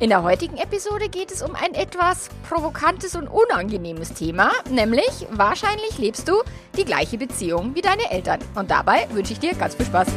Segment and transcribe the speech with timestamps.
[0.00, 5.98] In der heutigen Episode geht es um ein etwas provokantes und unangenehmes Thema, nämlich wahrscheinlich
[5.98, 6.42] lebst du
[6.74, 8.40] die gleiche Beziehung wie deine Eltern.
[8.54, 10.08] Und dabei wünsche ich dir ganz viel Spaß.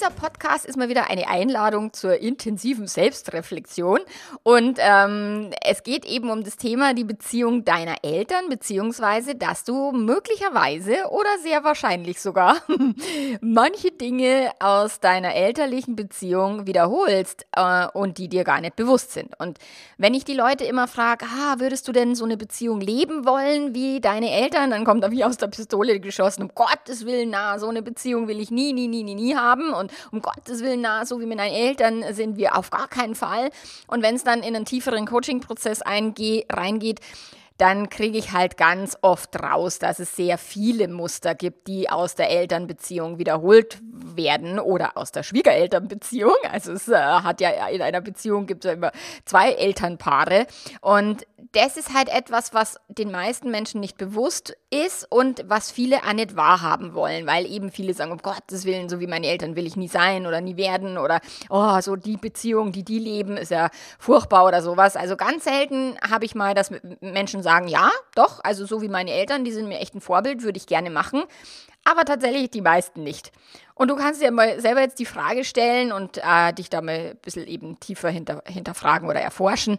[0.00, 4.00] Dieser Podcast ist mal wieder eine Einladung zur intensiven Selbstreflexion.
[4.42, 9.92] Und ähm, es geht eben um das Thema die Beziehung deiner Eltern, beziehungsweise, dass du
[9.92, 12.56] möglicherweise oder sehr wahrscheinlich sogar
[13.42, 19.38] manche Dinge aus deiner elterlichen Beziehung wiederholst äh, und die dir gar nicht bewusst sind.
[19.38, 19.58] Und
[19.98, 23.74] wenn ich die Leute immer frage, ah, würdest du denn so eine Beziehung leben wollen
[23.74, 27.58] wie deine Eltern, dann kommt da wie aus der Pistole geschossen, um Gottes Willen, na,
[27.58, 29.74] so eine Beziehung will ich nie, nie, nie, nie, nie haben.
[29.74, 33.14] Und um Gottes Willen, na, so wie mit meinen Eltern sind wir auf gar keinen
[33.14, 33.50] Fall.
[33.86, 37.00] Und wenn es dann in einen tieferen Coaching-Prozess reingeht,
[37.60, 42.14] dann kriege ich halt ganz oft raus, dass es sehr viele Muster gibt, die aus
[42.14, 46.36] der Elternbeziehung wiederholt werden oder aus der Schwiegerelternbeziehung.
[46.50, 48.92] Also es äh, hat ja in einer Beziehung gibt es ja immer
[49.26, 50.46] zwei Elternpaare
[50.80, 55.98] und das ist halt etwas, was den meisten Menschen nicht bewusst ist und was viele
[56.04, 59.56] auch nicht wahrhaben wollen, weil eben viele sagen, um Gottes Willen, so wie meine Eltern
[59.56, 63.36] will ich nie sein oder nie werden oder oh, so die Beziehung, die die leben,
[63.36, 64.96] ist ja furchtbar oder sowas.
[64.96, 69.12] Also ganz selten habe ich mal, dass Menschen sagen, ja, doch, also so wie meine
[69.12, 71.24] Eltern, die sind mir echt ein Vorbild, würde ich gerne machen
[71.84, 73.32] aber tatsächlich die meisten nicht.
[73.74, 77.10] Und du kannst dir mal selber jetzt die Frage stellen und äh, dich da mal
[77.12, 79.78] ein bisschen eben tiefer hinter, hinterfragen oder erforschen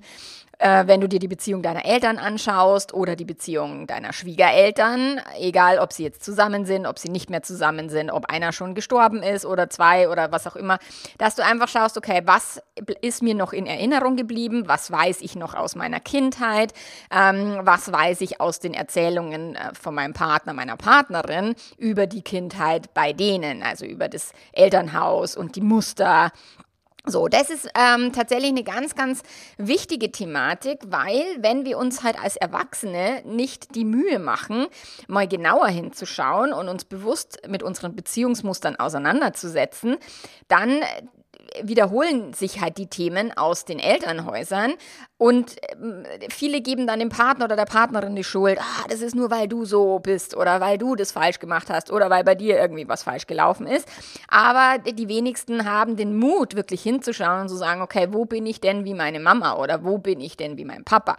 [0.61, 5.79] äh, wenn du dir die Beziehung deiner Eltern anschaust oder die Beziehung deiner Schwiegereltern, egal
[5.79, 9.23] ob sie jetzt zusammen sind, ob sie nicht mehr zusammen sind, ob einer schon gestorben
[9.23, 10.77] ist oder zwei oder was auch immer,
[11.17, 12.61] dass du einfach schaust, okay, was
[13.01, 16.73] ist mir noch in Erinnerung geblieben, was weiß ich noch aus meiner Kindheit,
[17.11, 22.21] ähm, was weiß ich aus den Erzählungen äh, von meinem Partner, meiner Partnerin über die
[22.21, 26.31] Kindheit bei denen, also über das Elternhaus und die Muster
[27.05, 29.23] so, das ist ähm, tatsächlich eine ganz, ganz
[29.57, 34.67] wichtige Thematik, weil wenn wir uns halt als Erwachsene nicht die Mühe machen,
[35.07, 39.97] mal genauer hinzuschauen und uns bewusst mit unseren Beziehungsmustern auseinanderzusetzen,
[40.47, 40.81] dann
[41.61, 44.73] wiederholen sich halt die Themen aus den Elternhäusern
[45.17, 49.15] und ähm, viele geben dann dem Partner oder der Partnerin die Schuld, ah, das ist
[49.15, 52.35] nur, weil du so bist oder weil du das falsch gemacht hast oder weil bei
[52.35, 53.87] dir irgendwie was falsch gelaufen ist.
[54.27, 58.61] Aber die wenigsten haben den Mut, wirklich hinzuschauen und zu sagen, okay, wo bin ich
[58.61, 61.17] denn wie meine Mama oder wo bin ich denn wie mein Papa?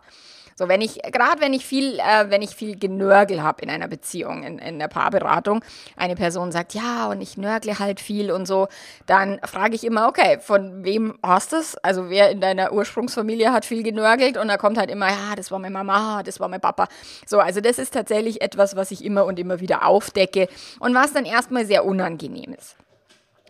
[0.56, 3.88] So, wenn ich, gerade wenn ich viel, äh, wenn ich viel Genörgel habe in einer
[3.88, 5.64] Beziehung, in, in der Paarberatung,
[5.96, 8.68] eine Person sagt, ja, und ich nörgle halt viel und so,
[9.06, 11.76] dann frage ich immer, okay, von wem hast du es?
[11.78, 15.50] Also wer in deiner Ursprungsfamilie hat viel genörgelt und da kommt halt immer, ja, das
[15.50, 16.88] war meine Mama, das war mein Papa.
[17.26, 20.48] So, also das ist tatsächlich etwas, was ich immer und immer wieder aufdecke
[20.80, 22.76] und was dann erstmal sehr unangenehm ist.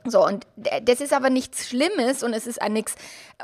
[0.05, 0.47] So, und
[0.83, 2.97] das ist aber nichts Schlimmes und es ist auch nichts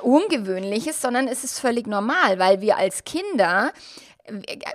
[0.02, 3.72] Ungewöhnliches, sondern es ist völlig normal, weil wir als Kinder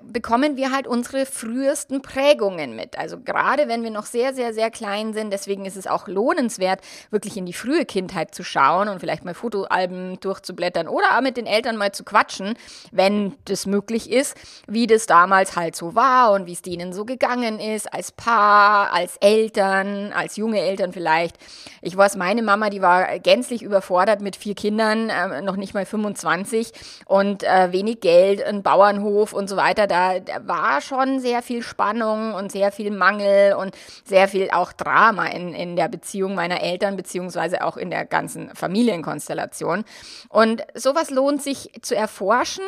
[0.04, 2.98] bekommen wir halt unsere frühesten Prägungen mit.
[2.98, 6.82] Also gerade wenn wir noch sehr, sehr, sehr klein sind, deswegen ist es auch lohnenswert,
[7.12, 11.38] wirklich in die frühe Kindheit zu schauen und vielleicht mal Fotoalben durchzublättern oder auch mit
[11.38, 12.56] den Eltern mal zu quatschen,
[12.92, 14.36] wenn das möglich ist,
[14.68, 18.94] wie das damals halt so war und wie es denen so gegangen ist, als Paar,
[18.94, 21.38] als Eltern, als junge Eltern vielleicht.
[21.82, 25.86] Ich weiß, meine Mama, die war gänzlich überfordert mit vier Kindern, äh, noch nicht mal
[25.86, 26.72] 25
[27.06, 31.42] und äh, wenig Geld, ein Bauernhof und und so weiter, da, da war schon sehr
[31.42, 33.76] viel Spannung und sehr viel Mangel und
[34.06, 38.56] sehr viel auch Drama in, in der Beziehung meiner Eltern, beziehungsweise auch in der ganzen
[38.56, 39.84] Familienkonstellation.
[40.30, 42.64] Und sowas lohnt sich zu erforschen,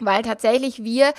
[0.00, 1.12] weil tatsächlich wir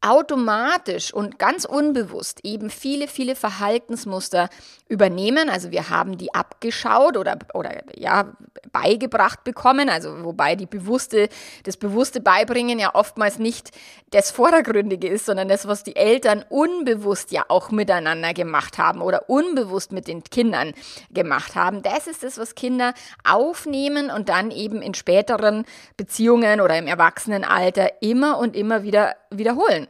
[0.00, 4.48] automatisch und ganz unbewusst eben viele, viele Verhaltensmuster
[4.88, 5.50] übernehmen.
[5.50, 8.32] Also wir haben die abgeschaut oder, oder ja,
[8.70, 9.88] beigebracht bekommen.
[9.88, 11.28] Also wobei die bewusste,
[11.64, 13.72] das bewusste Beibringen ja oftmals nicht
[14.10, 19.28] das Vordergründige ist, sondern das, was die Eltern unbewusst ja auch miteinander gemacht haben oder
[19.28, 20.74] unbewusst mit den Kindern
[21.10, 21.82] gemacht haben.
[21.82, 22.94] Das ist das, was Kinder
[23.24, 25.64] aufnehmen und dann eben in späteren
[25.96, 29.87] Beziehungen oder im Erwachsenenalter immer und immer wieder wiederholen.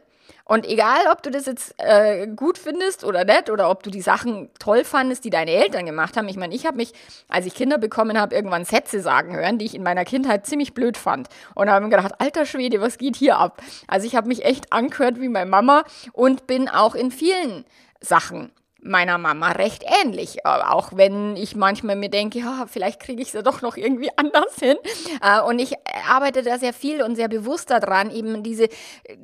[0.49, 4.01] Und egal, ob du das jetzt äh, gut findest oder nicht, oder ob du die
[4.01, 6.27] Sachen toll fandest, die deine Eltern gemacht haben.
[6.27, 6.91] Ich meine, ich habe mich,
[7.27, 10.73] als ich Kinder bekommen habe, irgendwann Sätze sagen hören, die ich in meiner Kindheit ziemlich
[10.73, 11.27] blöd fand.
[11.53, 13.61] Und habe mir gedacht, alter Schwede, was geht hier ab?
[13.85, 17.63] Also ich habe mich echt angehört wie meine Mama und bin auch in vielen
[18.01, 20.39] Sachen meiner Mama recht ähnlich.
[20.39, 23.77] Äh, auch wenn ich manchmal mir denke, ja, vielleicht kriege ich es ja doch noch
[23.77, 24.77] irgendwie anders hin.
[25.21, 25.73] Äh, und ich
[26.07, 28.69] arbeite da sehr viel und sehr bewusst daran, eben diese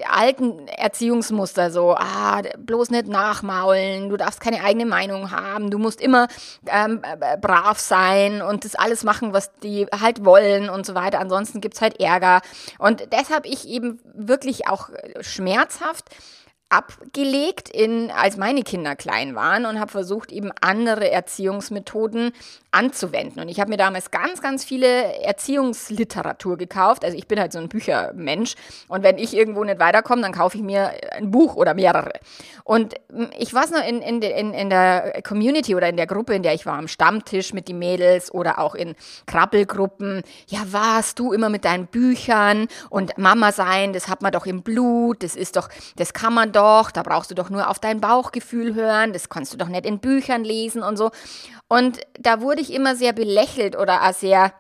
[0.10, 6.02] alten Erziehungsmuster so, ah, bloß nicht nachmaulen, du darfst keine eigene Meinung haben, du musst
[6.02, 6.28] immer
[6.68, 7.02] ähm,
[7.42, 11.20] brav sein und das alles machen, was die halt wollen und so weiter.
[11.20, 12.42] Ansonsten gibt's halt Ärger.
[12.80, 14.90] Und deshalb ich eben wirklich auch
[15.22, 16.06] schmerzhaft
[16.70, 22.32] abgelegt, in, als meine Kinder klein waren und habe versucht, eben andere Erziehungsmethoden
[22.72, 23.42] anzuwenden.
[23.42, 27.06] Und ich habe mir damals ganz, ganz viele Erziehungsliteratur gekauft.
[27.06, 28.56] Also ich bin halt so ein Büchermensch.
[28.88, 32.14] Und wenn ich irgendwo nicht weiterkomme, dann kaufe ich mir ein Buch oder mehrere.
[32.64, 32.96] Und
[33.38, 36.56] ich weiß noch, in, in, in, in der Community oder in der Gruppe, in der
[36.56, 38.96] ich war, am Stammtisch mit den Mädels oder auch in
[39.28, 44.48] Krabbelgruppen, ja, was, du immer mit deinen Büchern und Mama sein, das hat man doch
[44.48, 47.80] im Blut, das ist doch, das kann man doch, da brauchst du doch nur auf
[47.80, 51.12] dein Bauchgefühl hören, das kannst du doch nicht in Büchern lesen und so.
[51.68, 54.54] Und da wurde ich immer sehr belächelt oder sehr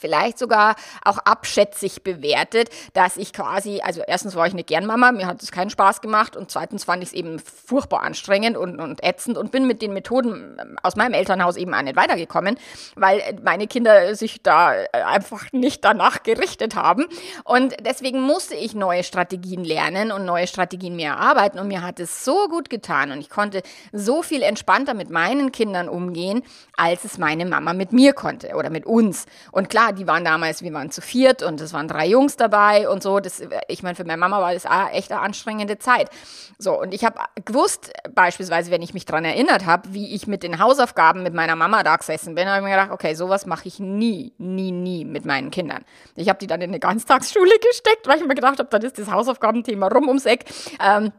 [0.00, 0.74] vielleicht sogar
[1.04, 5.52] auch abschätzig bewertet, dass ich quasi, also erstens war ich eine Gernmama, mir hat es
[5.52, 9.52] keinen Spaß gemacht und zweitens fand ich es eben furchtbar anstrengend und, und ätzend und
[9.52, 12.58] bin mit den Methoden ähm, aus meinem Elternhaus eben auch nicht weitergekommen,
[12.96, 17.06] weil meine Kinder sich da äh, einfach nicht danach gerichtet haben
[17.44, 22.00] und deswegen musste ich neue Strategien lernen und neue Strategien mir erarbeiten und mir hat
[22.00, 23.62] es so gut getan und ich konnte
[23.92, 26.42] so viel entspannter mit meinen Kindern umgehen,
[26.76, 29.26] als es meine Mama mit mir konnte oder mit uns.
[29.52, 32.88] Und klar, die waren damals, wir waren zu viert und es waren drei Jungs dabei
[32.88, 33.20] und so.
[33.20, 36.10] Das, ich meine, für meine Mama war das echt eine anstrengende Zeit.
[36.58, 40.42] So, und ich habe gewusst, beispielsweise, wenn ich mich daran erinnert habe, wie ich mit
[40.42, 43.68] den Hausaufgaben mit meiner Mama da gesessen bin, habe ich mir gedacht, okay, sowas mache
[43.68, 45.84] ich nie, nie, nie mit meinen Kindern.
[46.16, 48.98] Ich habe die dann in eine Ganztagsschule gesteckt, weil ich mir gedacht habe, dann ist
[48.98, 50.44] das Hausaufgabenthema rum ums Eck.
[50.80, 51.12] Ähm,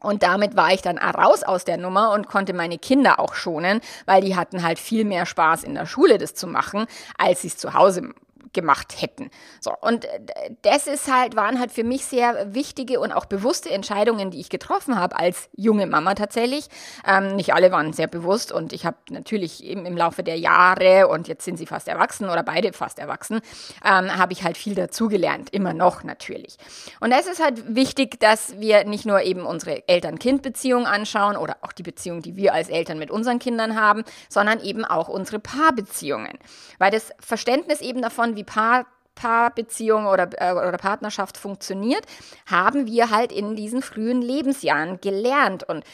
[0.00, 3.80] und damit war ich dann raus aus der Nummer und konnte meine Kinder auch schonen,
[4.04, 6.86] weil die hatten halt viel mehr Spaß in der Schule, das zu machen,
[7.18, 8.12] als sie es zu Hause
[8.52, 9.30] gemacht hätten.
[9.60, 10.20] So, und äh,
[10.62, 14.48] das ist halt, waren halt für mich sehr wichtige und auch bewusste Entscheidungen, die ich
[14.48, 16.68] getroffen habe als junge Mama tatsächlich.
[17.06, 21.08] Ähm, nicht alle waren sehr bewusst und ich habe natürlich eben im Laufe der Jahre
[21.08, 23.40] und jetzt sind sie fast erwachsen oder beide fast erwachsen,
[23.84, 26.56] ähm, habe ich halt viel dazugelernt, immer noch natürlich.
[27.00, 31.72] Und es ist halt wichtig, dass wir nicht nur eben unsere Eltern-Kind-Beziehung anschauen oder auch
[31.72, 36.38] die Beziehung, die wir als Eltern mit unseren Kindern haben, sondern eben auch unsere Paarbeziehungen.
[36.78, 38.86] Weil das Verständnis eben davon, wie Paar
[39.16, 42.04] Paarbeziehung oder, äh, oder Partnerschaft funktioniert,
[42.46, 45.64] haben wir halt in diesen frühen Lebensjahren gelernt.
[45.64, 45.84] Und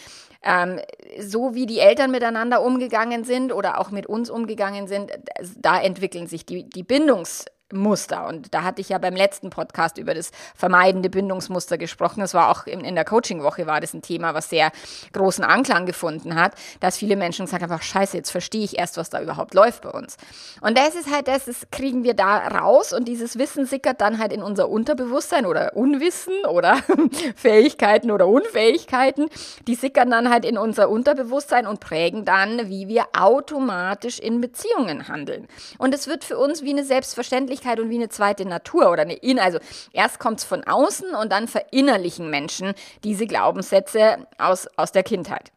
[0.42, 0.80] ähm,
[1.20, 5.12] so wie die Eltern miteinander umgegangen sind oder auch mit uns umgegangen sind,
[5.56, 8.26] da entwickeln sich die, die Bindungs- Muster.
[8.26, 12.20] Und da hatte ich ja beim letzten Podcast über das vermeidende Bindungsmuster gesprochen.
[12.20, 14.70] Das war auch in, in der Coaching-Woche war das ein Thema, was sehr
[15.12, 19.10] großen Anklang gefunden hat, dass viele Menschen gesagt haben, scheiße, jetzt verstehe ich erst, was
[19.10, 20.16] da überhaupt läuft bei uns.
[20.60, 24.18] Und das ist halt das, das kriegen wir da raus und dieses Wissen sickert dann
[24.18, 26.78] halt in unser Unterbewusstsein oder Unwissen oder
[27.36, 29.28] Fähigkeiten oder Unfähigkeiten.
[29.66, 35.08] Die sickern dann halt in unser Unterbewusstsein und prägen dann, wie wir automatisch in Beziehungen
[35.08, 35.48] handeln.
[35.78, 39.02] Und es wird für uns wie eine Selbstverständlichkeit Persönlichkeit und wie eine zweite Natur oder
[39.02, 39.38] eine In.
[39.38, 39.58] Also
[39.92, 45.52] erst kommt es von außen und dann verinnerlichen Menschen diese Glaubenssätze aus, aus der Kindheit.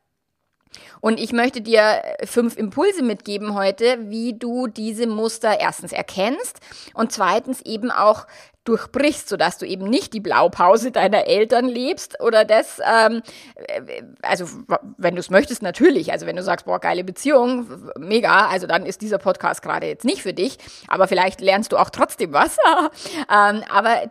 [0.99, 6.59] Und ich möchte dir fünf Impulse mitgeben heute, wie du diese Muster erstens erkennst
[6.93, 8.27] und zweitens eben auch
[8.65, 13.21] durchbrichst, sodass du eben nicht die Blaupause deiner Eltern lebst oder das, ähm,
[14.21, 14.45] also
[14.97, 16.11] wenn du es möchtest, natürlich.
[16.11, 17.67] Also wenn du sagst, boah, geile Beziehung,
[17.97, 20.57] mega, also dann ist dieser Podcast gerade jetzt nicht für dich,
[20.87, 22.57] aber vielleicht lernst du auch trotzdem was.
[23.31, 24.09] ähm, aber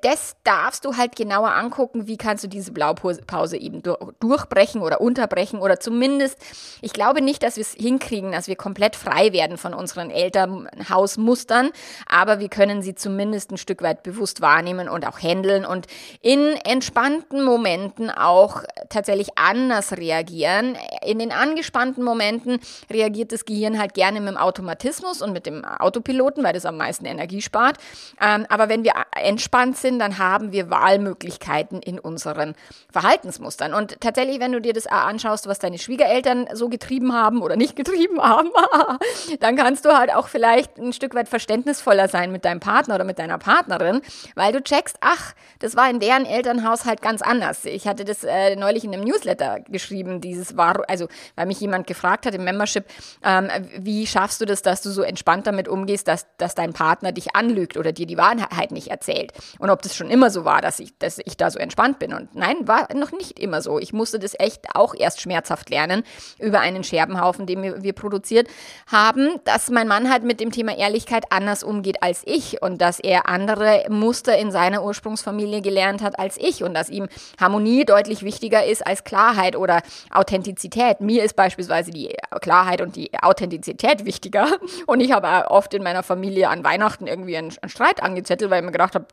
[0.00, 3.82] das darfst du halt genauer angucken, wie kannst du diese Blaupause eben
[4.20, 6.38] durchbrechen oder unterbrechen oder zumindest,
[6.80, 11.70] ich glaube nicht, dass wir es hinkriegen, dass wir komplett frei werden von unseren Elternhausmustern,
[12.06, 15.88] aber wir können sie zumindest ein Stück weit bewusst wahrnehmen und auch handeln und
[16.20, 20.78] in entspannten Momenten auch tatsächlich anders reagieren.
[21.04, 25.64] In den angespannten Momenten reagiert das Gehirn halt gerne mit dem Automatismus und mit dem
[25.64, 27.78] Autopiloten, weil das am meisten Energie spart.
[28.20, 32.54] Ähm, aber wenn wir entspannt sind, dann haben wir Wahlmöglichkeiten in unseren
[32.92, 33.74] Verhaltensmustern.
[33.74, 37.74] Und tatsächlich, wenn du dir das anschaust, was deine Schwiegereltern so getrieben haben oder nicht
[37.74, 38.50] getrieben haben,
[39.40, 43.04] dann kannst du halt auch vielleicht ein Stück weit verständnisvoller sein mit deinem Partner oder
[43.04, 44.02] mit deiner Partnerin Partnerin,
[44.34, 47.64] weil du checkst, ach, das war in deren Elternhaushalt ganz anders.
[47.64, 51.86] Ich hatte das äh, neulich in einem Newsletter geschrieben, dieses war, also weil mich jemand
[51.86, 52.84] gefragt hat im Membership,
[53.24, 53.48] ähm,
[53.78, 57.34] wie schaffst du das, dass du so entspannt damit umgehst, dass, dass dein Partner dich
[57.34, 59.32] anlügt oder dir die Wahrheit nicht erzählt.
[59.58, 62.12] Und ob das schon immer so war, dass ich, dass ich da so entspannt bin.
[62.12, 63.78] Und nein, war noch nicht immer so.
[63.78, 66.02] Ich musste das echt auch erst schmerzhaft lernen
[66.38, 68.48] über einen Scherbenhaufen, den wir, wir produziert
[68.86, 73.00] haben, dass mein Mann halt mit dem Thema Ehrlichkeit anders umgeht als ich und dass
[73.00, 77.08] er andere Muster in seiner Ursprungsfamilie gelernt hat als ich und dass ihm
[77.40, 81.00] Harmonie deutlich wichtiger ist als Klarheit oder Authentizität.
[81.00, 84.48] Mir ist beispielsweise die Klarheit und die Authentizität wichtiger
[84.86, 88.60] und ich habe oft in meiner Familie an Weihnachten irgendwie einen, einen Streit angezettelt, weil
[88.60, 89.06] ich mir gedacht habe,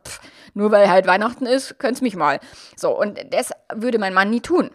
[0.54, 2.40] nur weil halt Weihnachten ist, könnt's mich mal.
[2.76, 4.70] So, und das würde mein Mann nie tun.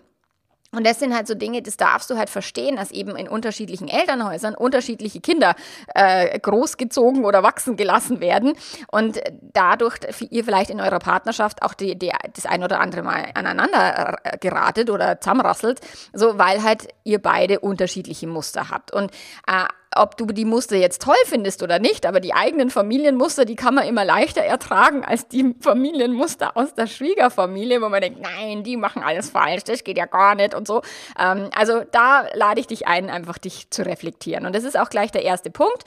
[0.72, 3.88] Und das sind halt so Dinge, das darfst du halt verstehen, dass eben in unterschiedlichen
[3.88, 5.56] Elternhäusern unterschiedliche Kinder
[5.96, 8.54] äh, großgezogen oder wachsen gelassen werden
[8.92, 9.98] und dadurch
[10.30, 14.38] ihr vielleicht in eurer Partnerschaft auch die, die, das ein oder andere Mal aneinander äh,
[14.38, 15.82] geratet oder zusammenrasselt,
[16.14, 18.94] so weil halt ihr beide unterschiedliche Muster habt.
[18.94, 19.12] Und
[19.48, 23.56] äh, ob du die Muster jetzt toll findest oder nicht, aber die eigenen Familienmuster, die
[23.56, 28.64] kann man immer leichter ertragen als die Familienmuster aus der Schwiegerfamilie, wo man denkt, nein,
[28.64, 30.82] die machen alles falsch, das geht ja gar nicht und so.
[31.20, 34.46] Ähm, also da lade ich dich ein, einfach dich zu reflektieren.
[34.46, 35.86] Und das ist auch gleich der erste Punkt,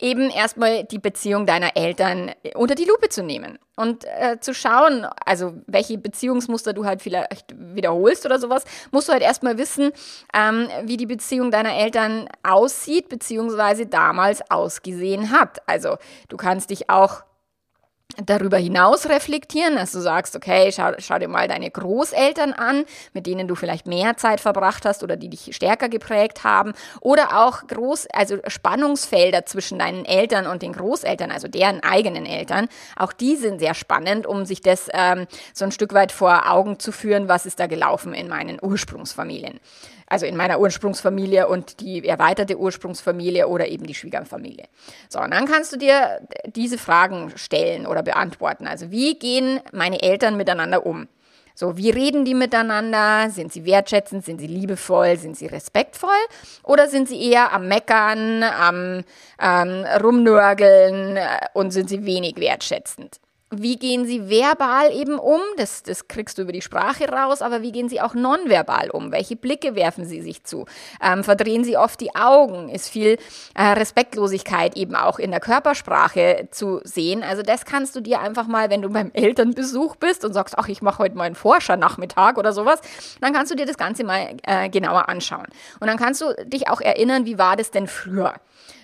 [0.00, 5.06] eben erstmal die Beziehung deiner Eltern unter die Lupe zu nehmen und äh, zu schauen,
[5.24, 9.92] also welche Beziehungsmuster du halt vielleicht wiederholst oder sowas, musst du halt erstmal wissen,
[10.34, 15.58] ähm, wie die Beziehung deiner Eltern aussieht, beziehungsweise damals ausgesehen hat.
[15.66, 15.96] Also
[16.28, 17.22] du kannst dich auch
[18.24, 23.26] darüber hinaus reflektieren, dass du sagst, okay, schau, schau, dir mal deine Großeltern an, mit
[23.26, 26.72] denen du vielleicht mehr Zeit verbracht hast oder die dich stärker geprägt haben.
[27.00, 32.68] Oder auch groß, also Spannungsfelder zwischen deinen Eltern und den Großeltern, also deren eigenen Eltern,
[32.96, 36.78] auch die sind sehr spannend, um sich das ähm, so ein Stück weit vor Augen
[36.78, 39.60] zu führen, was ist da gelaufen in meinen Ursprungsfamilien
[40.12, 44.66] also in meiner Ursprungsfamilie und die erweiterte Ursprungsfamilie oder eben die Schwiegerfamilie.
[45.08, 48.66] So, und dann kannst du dir diese Fragen stellen oder beantworten.
[48.66, 51.08] Also wie gehen meine Eltern miteinander um?
[51.54, 53.30] So, wie reden die miteinander?
[53.30, 54.22] Sind sie wertschätzend?
[54.22, 55.16] Sind sie liebevoll?
[55.16, 56.10] Sind sie respektvoll?
[56.62, 59.04] Oder sind sie eher am Meckern, am
[59.40, 63.21] ähm, Rumnörgeln äh, und sind sie wenig wertschätzend?
[63.52, 65.40] Wie gehen sie verbal eben um?
[65.56, 69.12] Das, das kriegst du über die Sprache raus, aber wie gehen sie auch nonverbal um?
[69.12, 70.64] Welche Blicke werfen sie sich zu?
[71.02, 72.68] Ähm, verdrehen sie oft die Augen?
[72.68, 73.18] Ist viel
[73.54, 77.22] äh, Respektlosigkeit eben auch in der Körpersprache zu sehen?
[77.22, 80.68] Also das kannst du dir einfach mal, wenn du beim Elternbesuch bist und sagst, ach,
[80.68, 82.80] ich mache heute mal einen Forskernachmittag oder sowas,
[83.20, 85.46] dann kannst du dir das Ganze mal äh, genauer anschauen.
[85.78, 88.34] Und dann kannst du dich auch erinnern, wie war das denn früher?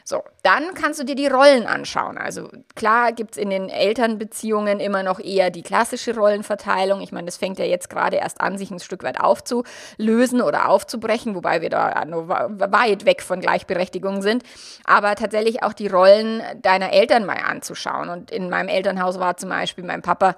[0.09, 2.17] So, dann kannst du dir die Rollen anschauen.
[2.17, 7.03] Also klar gibt es in den Elternbeziehungen immer noch eher die klassische Rollenverteilung.
[7.03, 10.71] Ich meine, das fängt ja jetzt gerade erst an, sich ein Stück weit aufzulösen oder
[10.71, 14.45] aufzubrechen, wobei wir da nur weit weg von Gleichberechtigung sind.
[14.87, 18.09] Aber tatsächlich auch die Rollen deiner Eltern mal anzuschauen.
[18.09, 20.37] Und in meinem Elternhaus war zum Beispiel mein Papa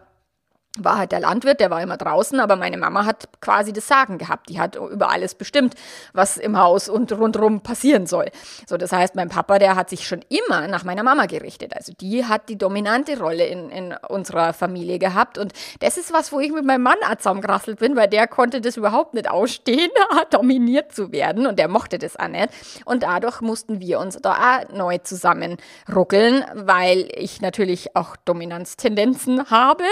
[0.78, 4.18] war halt der Landwirt, der war immer draußen, aber meine Mama hat quasi das Sagen
[4.18, 4.48] gehabt.
[4.48, 5.74] Die hat über alles bestimmt,
[6.12, 8.26] was im Haus und rundherum passieren soll.
[8.68, 11.74] So, das heißt, mein Papa, der hat sich schon immer nach meiner Mama gerichtet.
[11.74, 15.38] Also die hat die dominante Rolle in, in unserer Familie gehabt.
[15.38, 18.76] Und das ist was, wo ich mit meinem Mann zusammengerasselt bin, weil der konnte das
[18.76, 19.90] überhaupt nicht ausstehen,
[20.30, 21.48] dominiert zu werden.
[21.48, 22.50] Und der mochte das auch nicht.
[22.84, 29.84] Und dadurch mussten wir uns da auch neu zusammenruckeln, weil ich natürlich auch Dominanztendenzen habe,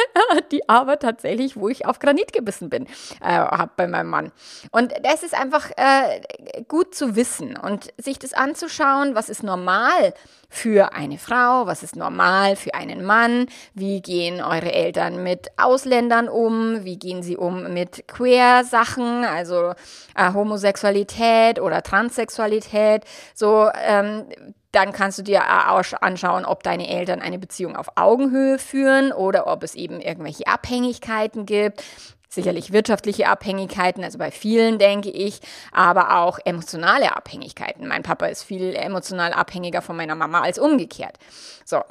[0.52, 2.86] die aber tatsächlich, wo ich auf Granit gebissen bin,
[3.20, 4.32] äh, habe bei meinem Mann.
[4.70, 10.14] Und das ist einfach äh, gut zu wissen und sich das anzuschauen, was ist normal
[10.48, 16.28] für eine Frau, was ist normal für einen Mann, wie gehen eure Eltern mit Ausländern
[16.28, 19.72] um, wie gehen sie um mit Queer-Sachen, also
[20.14, 24.24] äh, Homosexualität oder Transsexualität, so ähm,
[24.72, 29.62] dann kannst du dir anschauen, ob deine Eltern eine Beziehung auf Augenhöhe führen oder ob
[29.62, 31.82] es eben irgendwelche Abhängigkeiten gibt.
[32.30, 35.40] Sicherlich wirtschaftliche Abhängigkeiten, also bei vielen denke ich,
[35.72, 37.88] aber auch emotionale Abhängigkeiten.
[37.88, 41.16] Mein Papa ist viel emotional abhängiger von meiner Mama als umgekehrt.
[41.64, 41.82] So,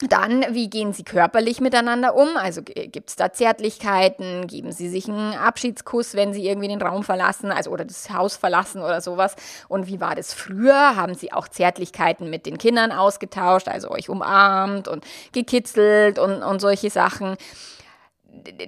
[0.00, 2.36] dann, wie gehen Sie körperlich miteinander um?
[2.36, 4.48] Also gibt es da Zärtlichkeiten?
[4.48, 8.36] Geben Sie sich einen Abschiedskuss, wenn Sie irgendwie den Raum verlassen, also oder das Haus
[8.36, 9.36] verlassen oder sowas?
[9.68, 10.96] Und wie war das früher?
[10.96, 16.60] Haben Sie auch Zärtlichkeiten mit den Kindern ausgetauscht, also euch umarmt und gekitzelt und, und
[16.60, 17.36] solche Sachen?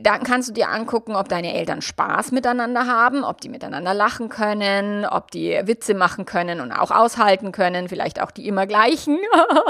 [0.00, 4.28] Dann kannst du dir angucken, ob deine Eltern Spaß miteinander haben, ob die miteinander lachen
[4.28, 9.18] können, ob die Witze machen können und auch aushalten können, vielleicht auch die immer gleichen.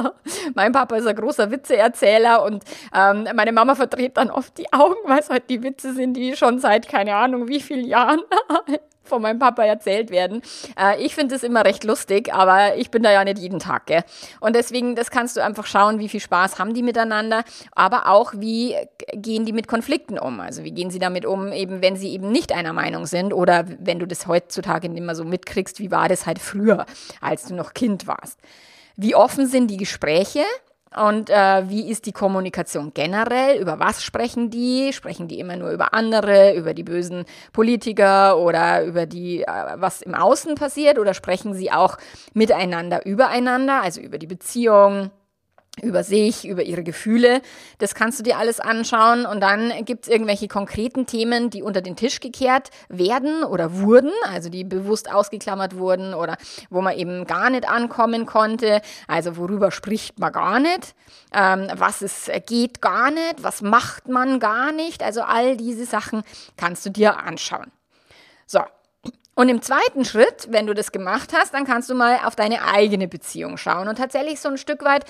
[0.54, 4.96] mein Papa ist ein großer Witzeerzähler und ähm, meine Mama verdreht dann oft die Augen,
[5.06, 8.20] weil es halt die Witze sind, die schon seit keine Ahnung wie vielen Jahren
[9.08, 10.42] von meinem Papa erzählt werden.
[10.78, 13.86] Äh, ich finde es immer recht lustig, aber ich bin da ja nicht jeden Tag,
[13.86, 14.02] gell?
[14.40, 17.44] Und deswegen, das kannst du einfach schauen, wie viel Spaß haben die miteinander,
[17.74, 18.76] aber auch, wie
[19.12, 20.40] gehen die mit Konflikten um?
[20.40, 23.64] Also wie gehen sie damit um, eben wenn sie eben nicht einer Meinung sind oder
[23.78, 26.86] wenn du das heutzutage mehr so mitkriegst, wie war das halt früher,
[27.20, 28.38] als du noch Kind warst?
[28.96, 30.42] Wie offen sind die Gespräche?
[30.94, 33.60] Und äh, wie ist die Kommunikation generell?
[33.60, 34.92] Über was sprechen die?
[34.92, 40.00] Sprechen die immer nur über andere, über die bösen Politiker oder über die, äh, was
[40.00, 40.98] im Außen passiert?
[40.98, 41.98] Oder sprechen sie auch
[42.34, 45.10] miteinander, übereinander, also über die Beziehung?
[45.82, 47.42] Über sich, über ihre Gefühle.
[47.78, 51.82] Das kannst du dir alles anschauen und dann gibt es irgendwelche konkreten Themen, die unter
[51.82, 56.38] den Tisch gekehrt werden oder wurden, also die bewusst ausgeklammert wurden oder
[56.70, 58.80] wo man eben gar nicht ankommen konnte.
[59.06, 60.94] Also worüber spricht man gar nicht,
[61.34, 65.02] ähm, was es geht gar nicht, was macht man gar nicht.
[65.02, 66.22] Also all diese Sachen
[66.56, 67.70] kannst du dir anschauen.
[68.46, 68.60] So,
[69.34, 72.64] und im zweiten Schritt, wenn du das gemacht hast, dann kannst du mal auf deine
[72.64, 75.04] eigene Beziehung schauen und tatsächlich so ein Stück weit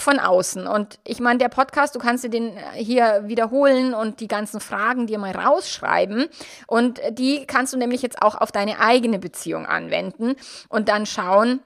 [0.00, 0.66] von außen.
[0.66, 5.06] Und ich meine, der Podcast, du kannst dir den hier wiederholen und die ganzen Fragen
[5.06, 6.26] dir mal rausschreiben.
[6.66, 10.34] Und die kannst du nämlich jetzt auch auf deine eigene Beziehung anwenden
[10.68, 11.60] und dann schauen,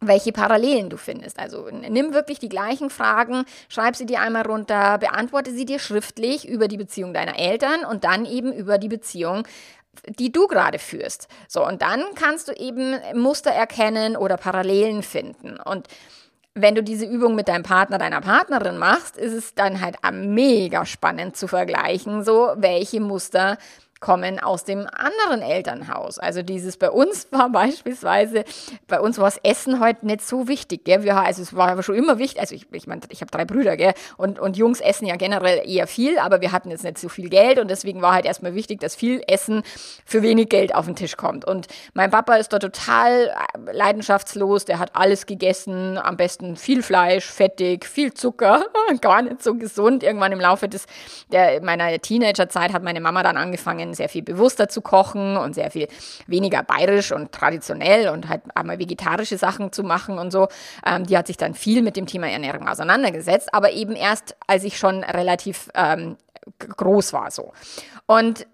[0.00, 1.38] welche Parallelen du findest.
[1.38, 6.48] Also nimm wirklich die gleichen Fragen, schreib sie dir einmal runter, beantworte sie dir schriftlich
[6.48, 9.44] über die Beziehung deiner Eltern und dann eben über die Beziehung
[10.18, 11.28] die du gerade führst.
[11.48, 15.58] So, und dann kannst du eben Muster erkennen oder Parallelen finden.
[15.60, 15.86] Und
[16.54, 20.84] wenn du diese Übung mit deinem Partner, deiner Partnerin machst, ist es dann halt mega
[20.84, 23.56] spannend zu vergleichen, so welche Muster
[24.02, 26.18] kommen aus dem anderen Elternhaus.
[26.18, 28.44] Also dieses bei uns war beispielsweise,
[28.88, 30.84] bei uns war das Essen heute nicht so wichtig.
[30.84, 31.04] Gell?
[31.04, 33.46] Wir, also es war aber schon immer wichtig, also ich, ich meine, ich habe drei
[33.46, 33.94] Brüder gell?
[34.18, 37.30] Und, und Jungs essen ja generell eher viel, aber wir hatten jetzt nicht so viel
[37.30, 39.62] Geld und deswegen war halt erstmal wichtig, dass viel Essen
[40.04, 41.44] für wenig Geld auf den Tisch kommt.
[41.44, 46.82] Und mein Papa ist da total äh, leidenschaftslos, der hat alles gegessen, am besten viel
[46.82, 48.64] Fleisch, fettig, viel Zucker,
[49.00, 50.02] gar nicht so gesund.
[50.02, 50.86] Irgendwann im Laufe des,
[51.30, 55.70] der, meiner Teenagerzeit hat meine Mama dann angefangen, sehr viel bewusster zu kochen und sehr
[55.70, 55.88] viel
[56.26, 60.48] weniger bayerisch und traditionell und halt einmal vegetarische Sachen zu machen und so.
[60.86, 64.64] Ähm, die hat sich dann viel mit dem Thema Ernährung auseinandergesetzt, aber eben erst, als
[64.64, 66.16] ich schon relativ ähm,
[66.58, 67.52] groß war so.
[68.06, 68.46] Und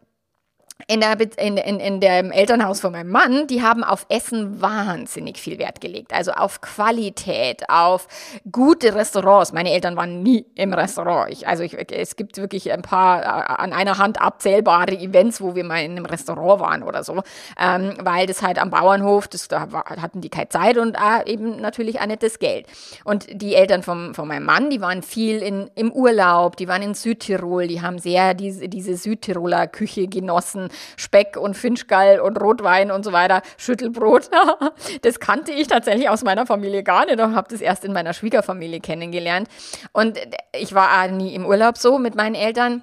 [0.87, 5.39] in, der, in, in, in dem Elternhaus von meinem Mann, die haben auf Essen wahnsinnig
[5.39, 6.15] viel Wert gelegt.
[6.15, 8.07] Also auf Qualität, auf
[8.51, 9.53] gute Restaurants.
[9.53, 11.33] Meine Eltern waren nie im Restaurant.
[11.33, 13.27] Ich, also ich, es gibt wirklich ein paar äh,
[13.61, 17.23] an einer Hand abzählbare Events, wo wir mal in einem Restaurant waren oder so.
[17.59, 21.61] Ähm, weil das halt am Bauernhof, das, da hatten die keine Zeit und äh, eben
[21.61, 22.67] natürlich auch nicht das Geld.
[23.03, 26.83] Und die Eltern vom, von meinem Mann, die waren viel in, im Urlaub, die waren
[26.83, 32.91] in Südtirol, die haben sehr diese, diese Südtiroler Küche genossen Speck und Finchgall und Rotwein
[32.91, 34.31] und so weiter, Schüttelbrot.
[35.03, 38.13] das kannte ich tatsächlich aus meiner Familie gar nicht und habe das erst in meiner
[38.13, 39.49] Schwiegerfamilie kennengelernt.
[39.93, 40.19] Und
[40.53, 42.83] ich war nie im Urlaub so mit meinen Eltern.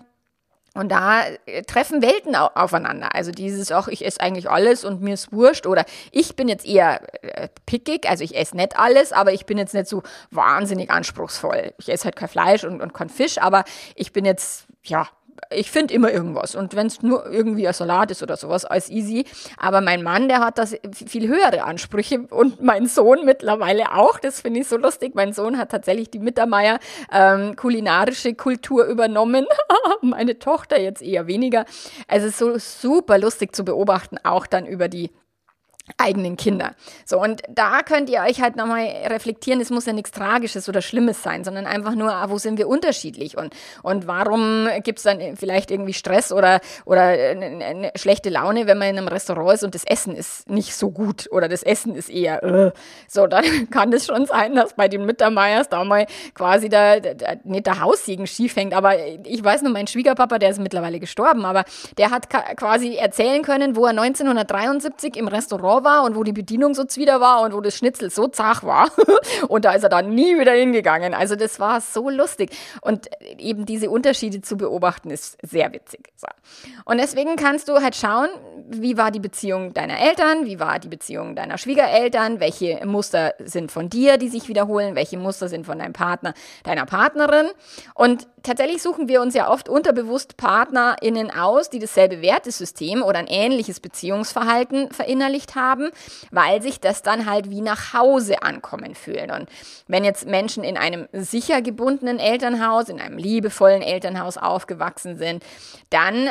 [0.76, 3.16] Und da äh, treffen Welten aufeinander.
[3.16, 5.68] Also dieses auch, ich esse eigentlich alles und mir ist wurscht.
[5.68, 9.58] Oder ich bin jetzt eher äh, pickig, also ich esse nicht alles, aber ich bin
[9.58, 11.74] jetzt nicht so wahnsinnig anspruchsvoll.
[11.78, 13.64] Ich esse halt kein Fleisch und, und kein Fisch, aber
[13.96, 15.08] ich bin jetzt, ja,
[15.50, 16.56] ich finde immer irgendwas.
[16.56, 19.26] Und wenn es nur irgendwie ein Salat ist oder sowas, alles easy.
[19.58, 24.20] Aber mein Mann, der hat das viel höhere Ansprüche und mein Sohn mittlerweile auch.
[24.20, 25.14] Das finde ich so lustig.
[25.16, 26.80] Mein Sohn hat tatsächlich die Mittermeier
[27.12, 29.46] ähm, kulinarische Kultur übernommen.
[30.02, 31.66] Meine Tochter jetzt eher weniger.
[32.08, 35.12] Also so super lustig zu beobachten, auch dann über die
[35.98, 36.72] eigenen Kinder.
[37.06, 40.82] So, und da könnt ihr euch halt nochmal reflektieren, es muss ja nichts Tragisches oder
[40.82, 45.04] Schlimmes sein, sondern einfach nur, ah, wo sind wir unterschiedlich und, und warum gibt es
[45.04, 49.64] dann vielleicht irgendwie Stress oder, oder eine, schlechte Laune, wenn man in einem Restaurant ist
[49.64, 52.72] und das Essen ist nicht so gut oder das Essen ist eher, äh.
[53.08, 57.40] so, dann kann es schon sein, dass bei den Mittermeiers da mal quasi der, der,
[57.44, 61.46] nicht der Haussegen schief hängt, aber ich weiß nur, mein Schwiegerpapa, der ist mittlerweile gestorben,
[61.46, 61.64] aber
[61.98, 66.34] der hat quasi erzählen können, wo er 1973 im Restaurant Restaurant war und wo die
[66.34, 68.90] Bedienung so zwider war und wo das Schnitzel so zart war.
[69.48, 71.14] und da ist er dann nie wieder hingegangen.
[71.14, 72.52] Also das war so lustig.
[72.82, 76.12] Und eben diese Unterschiede zu beobachten ist sehr witzig.
[76.16, 76.28] So.
[76.86, 78.30] Und deswegen kannst du halt schauen,
[78.68, 83.72] wie war die Beziehung deiner Eltern, wie war die Beziehung deiner Schwiegereltern, welche Muster sind
[83.72, 86.34] von dir, die sich wiederholen, welche Muster sind von deinem Partner,
[86.64, 87.48] deiner Partnerin.
[87.94, 93.28] Und tatsächlich suchen wir uns ja oft unterbewusst PartnerInnen aus, die dasselbe Wertesystem oder ein
[93.28, 95.90] ähnliches Beziehungsverhalten verinnerlicht haben,
[96.32, 99.32] weil sich das dann halt wie nach Hause ankommen fühlt.
[99.32, 99.50] Und
[99.88, 105.44] wenn jetzt Menschen in einem sicher gebundenen Elternhaus, in einem liebevollen Elternhaus aufgewachsen sind,
[105.90, 106.28] dann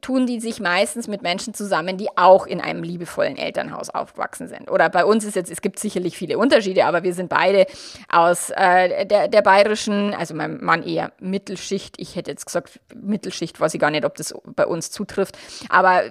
[0.00, 4.70] tun die sich meistens mit Menschen zusammen, die auch in einem liebevollen Elternhaus aufgewachsen sind.
[4.70, 7.66] Oder bei uns ist jetzt, es gibt sicherlich viele Unterschiede, aber wir sind beide
[8.08, 11.12] aus äh, der, der bayerischen, also mein Mann eher
[11.46, 15.38] Mittelschicht, ich hätte jetzt gesagt Mittelschicht, weiß ich gar nicht, ob das bei uns zutrifft,
[15.68, 16.02] aber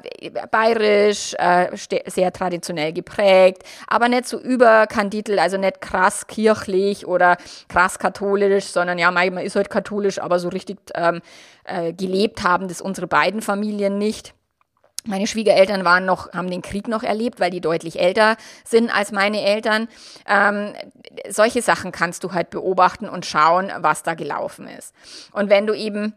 [0.50, 1.68] bayerisch, äh,
[2.08, 7.36] sehr traditionell geprägt, aber nicht so überkandidel, also nicht krass kirchlich oder
[7.68, 11.22] krass katholisch, sondern ja, man ist halt katholisch, aber so richtig ähm,
[11.66, 14.34] äh, gelebt haben das unsere beiden Familien nicht.
[15.08, 19.12] Meine Schwiegereltern waren noch, haben den Krieg noch erlebt, weil die deutlich älter sind als
[19.12, 19.88] meine Eltern.
[20.28, 20.74] Ähm,
[21.30, 24.94] solche Sachen kannst du halt beobachten und schauen, was da gelaufen ist.
[25.32, 26.14] Und wenn du eben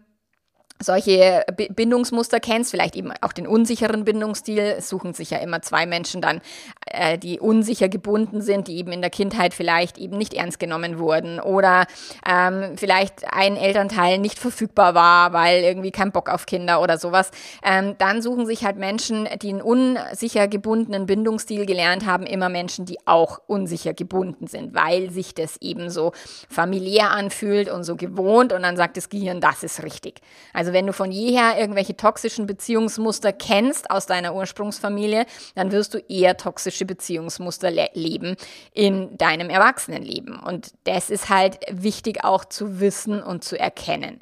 [0.80, 6.20] solche Bindungsmuster kennst, vielleicht eben auch den unsicheren Bindungsstil, suchen sich ja immer zwei Menschen
[6.20, 6.40] dann,
[6.86, 10.98] äh, die unsicher gebunden sind, die eben in der Kindheit vielleicht eben nicht ernst genommen
[10.98, 11.86] wurden oder
[12.28, 17.30] ähm, vielleicht ein Elternteil nicht verfügbar war, weil irgendwie kein Bock auf Kinder oder sowas,
[17.64, 22.84] ähm, dann suchen sich halt Menschen, die einen unsicher gebundenen Bindungsstil gelernt haben, immer Menschen,
[22.84, 26.12] die auch unsicher gebunden sind, weil sich das eben so
[26.48, 30.20] familiär anfühlt und so gewohnt und dann sagt das Gehirn, das ist richtig.
[30.52, 35.94] Also also wenn du von jeher irgendwelche toxischen Beziehungsmuster kennst aus deiner Ursprungsfamilie, dann wirst
[35.94, 38.36] du eher toxische Beziehungsmuster le leben
[38.74, 40.38] in deinem Erwachsenenleben.
[40.38, 44.20] Und das ist halt wichtig auch zu wissen und zu erkennen.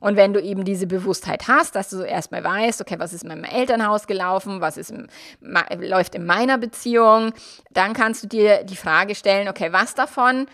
[0.00, 3.28] Und wenn du eben diese Bewusstheit hast, dass du erstmal weißt, okay, was ist in
[3.28, 5.06] meinem Elternhaus gelaufen, was ist im,
[5.78, 7.32] läuft in meiner Beziehung,
[7.70, 10.46] dann kannst du dir die Frage stellen, okay, was davon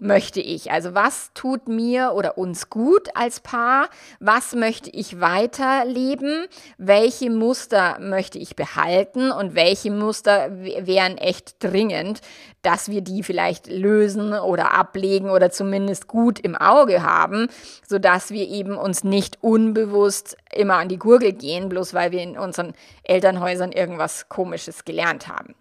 [0.00, 0.70] möchte ich?
[0.70, 3.88] Also was tut mir oder uns gut als Paar?
[4.20, 6.46] Was möchte ich weiterleben?
[6.78, 12.20] Welche Muster möchte ich behalten und welche Muster wären echt dringend,
[12.62, 17.48] dass wir die vielleicht lösen oder ablegen oder zumindest gut im Auge haben,
[17.86, 22.38] sodass wir eben uns nicht unbewusst immer an die Gurgel gehen, bloß weil wir in
[22.38, 25.54] unseren Elternhäusern irgendwas Komisches gelernt haben.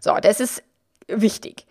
[0.00, 0.62] So, das ist
[1.08, 1.67] wichtig.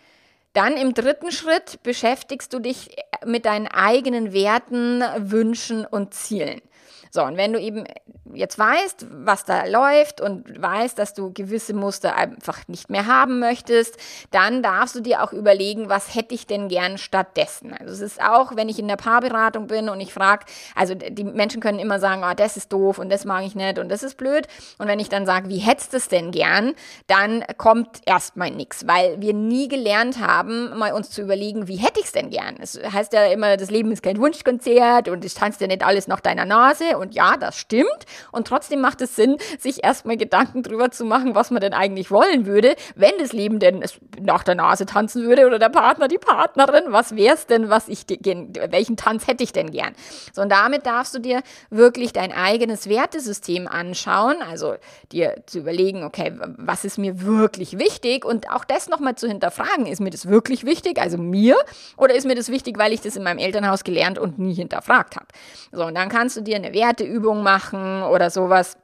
[0.58, 2.90] Dann im dritten Schritt beschäftigst du dich
[3.24, 6.64] mit deinen eigenen Werten, Wünschen und Zielen.
[7.12, 7.86] So, und wenn du eben
[8.34, 13.40] jetzt weißt, was da läuft und weißt, dass du gewisse Muster einfach nicht mehr haben
[13.40, 13.98] möchtest,
[14.32, 17.74] dann darfst du dir auch überlegen, was hätte ich denn gern stattdessen.
[17.74, 20.46] Also es ist auch, wenn ich in der Paarberatung bin und ich frage,
[20.76, 23.80] also die Menschen können immer sagen, oh, das ist doof und das mag ich nicht
[23.80, 24.48] und das ist blöd.
[24.78, 26.74] Und wenn ich dann sage, wie hättest du es denn gern,
[27.08, 32.00] dann kommt erstmal nichts, weil wir nie gelernt haben, mal uns zu überlegen, wie hätte
[32.00, 32.58] ich es denn gern.
[32.60, 36.08] Es heißt ja immer, das Leben ist kein Wunschkonzert und es tanzt ja nicht alles
[36.08, 38.06] nach deiner Nase und und ja, das stimmt.
[38.32, 42.12] Und trotzdem macht es Sinn, sich erstmal Gedanken drüber zu machen, was man denn eigentlich
[42.12, 43.84] wollen würde, wenn das Leben denn
[44.20, 46.84] nach der Nase tanzen würde oder der Partner, die Partnerin.
[46.88, 49.94] Was wäre es denn, was ich, welchen Tanz hätte ich denn gern?
[50.34, 54.76] So, und damit darfst du dir wirklich dein eigenes Wertesystem anschauen, also
[55.12, 59.86] dir zu überlegen, okay, was ist mir wirklich wichtig und auch das nochmal zu hinterfragen,
[59.86, 61.56] ist mir das wirklich wichtig, also mir,
[61.96, 65.16] oder ist mir das wichtig, weil ich das in meinem Elternhaus gelernt und nie hinterfragt
[65.16, 65.28] habe?
[65.72, 68.78] So, und dann kannst du dir eine Werte Werteübung machen oder sowas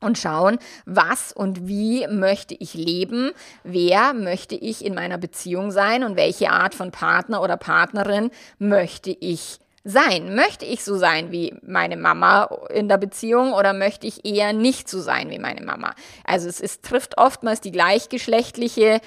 [0.00, 3.30] und schauen, was und wie möchte ich leben,
[3.62, 9.10] wer möchte ich in meiner Beziehung sein und welche Art von Partner oder Partnerin möchte
[9.10, 10.34] ich sein?
[10.34, 14.88] Möchte ich so sein wie meine Mama in der Beziehung oder möchte ich eher nicht
[14.88, 15.94] so sein wie meine Mama?
[16.24, 19.00] Also es ist, trifft oftmals die gleichgeschlechtliche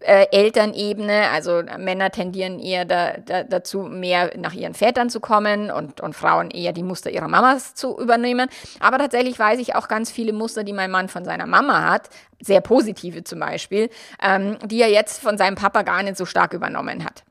[0.00, 1.30] äh, Elternebene.
[1.30, 6.14] Also Männer tendieren eher da, da, dazu, mehr nach ihren Vätern zu kommen und, und
[6.14, 8.48] Frauen eher die Muster ihrer Mamas zu übernehmen.
[8.80, 12.10] Aber tatsächlich weiß ich auch ganz viele Muster, die mein Mann von seiner Mama hat,
[12.40, 13.88] sehr positive zum Beispiel,
[14.22, 17.24] ähm, die er jetzt von seinem Papa gar nicht so stark übernommen hat.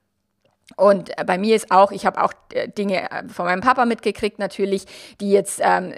[0.78, 4.38] Und bei mir ist auch, ich habe auch äh, Dinge äh, von meinem Papa mitgekriegt,
[4.38, 4.86] natürlich,
[5.20, 5.92] die jetzt ähm,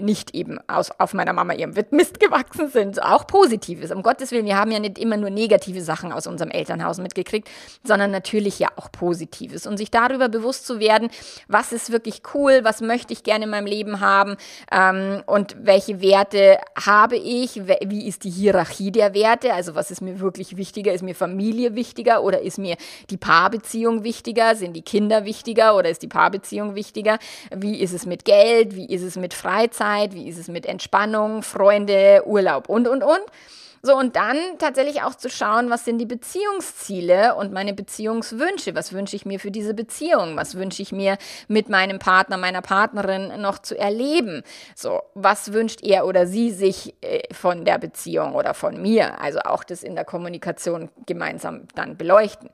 [0.00, 3.02] nicht eben aus, auf meiner Mama ihrem Mist gewachsen sind.
[3.02, 3.90] Auch Positives.
[3.90, 7.50] Um Gottes Willen, wir haben ja nicht immer nur negative Sachen aus unserem Elternhaus mitgekriegt,
[7.82, 9.66] sondern natürlich ja auch Positives.
[9.66, 11.10] Und sich darüber bewusst zu werden,
[11.48, 14.36] was ist wirklich cool, was möchte ich gerne in meinem Leben haben
[14.70, 20.02] ähm, und welche Werte habe ich, wie ist die Hierarchie der Werte, also was ist
[20.02, 22.76] mir wirklich wichtiger, ist mir Familie wichtiger oder ist mir
[23.10, 24.19] die Paarbeziehung wichtiger?
[24.20, 24.54] Wichtiger?
[24.54, 27.18] Sind die Kinder wichtiger oder ist die Paarbeziehung wichtiger?
[27.54, 28.76] Wie ist es mit Geld?
[28.76, 30.14] Wie ist es mit Freizeit?
[30.14, 33.22] Wie ist es mit Entspannung, Freunde, Urlaub und, und, und?
[33.82, 38.74] So, und dann tatsächlich auch zu schauen, was sind die Beziehungsziele und meine Beziehungswünsche.
[38.74, 40.36] Was wünsche ich mir für diese Beziehung?
[40.36, 41.16] Was wünsche ich mir
[41.48, 44.42] mit meinem Partner, meiner Partnerin noch zu erleben?
[44.76, 49.18] So, was wünscht er oder sie sich äh, von der Beziehung oder von mir?
[49.18, 52.50] Also auch das in der Kommunikation gemeinsam dann beleuchten.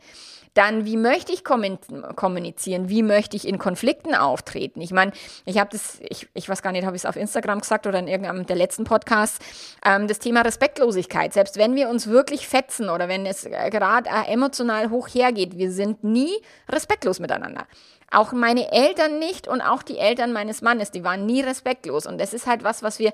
[0.57, 2.89] Dann, wie möchte ich kommunizieren?
[2.89, 4.81] Wie möchte ich in Konflikten auftreten?
[4.81, 5.13] Ich meine,
[5.45, 7.99] ich habe das, ich, ich weiß gar nicht, habe ich es auf Instagram gesagt oder
[7.99, 9.39] in irgendeinem der letzten Podcasts,
[9.85, 11.35] ähm, das Thema Respektlosigkeit.
[11.35, 15.71] Selbst wenn wir uns wirklich fetzen oder wenn es gerade äh, emotional hoch hergeht, wir
[15.71, 16.33] sind nie
[16.71, 17.67] respektlos miteinander.
[18.11, 22.07] Auch meine Eltern nicht und auch die Eltern meines Mannes, die waren nie respektlos.
[22.07, 23.13] Und das ist halt was, was wir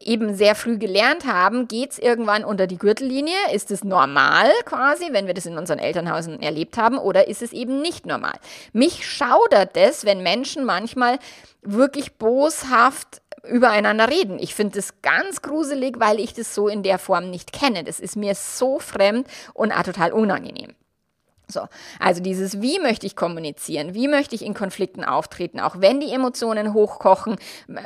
[0.00, 1.66] eben sehr früh gelernt haben.
[1.66, 3.36] Geht es irgendwann unter die Gürtellinie?
[3.52, 6.98] Ist es normal quasi, wenn wir das in unseren Elternhäusern erlebt haben?
[6.98, 8.34] Oder ist es eben nicht normal?
[8.72, 11.18] Mich schaudert es, wenn Menschen manchmal
[11.62, 14.38] wirklich boshaft übereinander reden.
[14.38, 17.84] Ich finde das ganz gruselig, weil ich das so in der Form nicht kenne.
[17.84, 20.74] Das ist mir so fremd und auch total unangenehm.
[21.46, 21.68] So,
[22.00, 26.10] also dieses, wie möchte ich kommunizieren, wie möchte ich in Konflikten auftreten, auch wenn die
[26.10, 27.36] Emotionen hochkochen,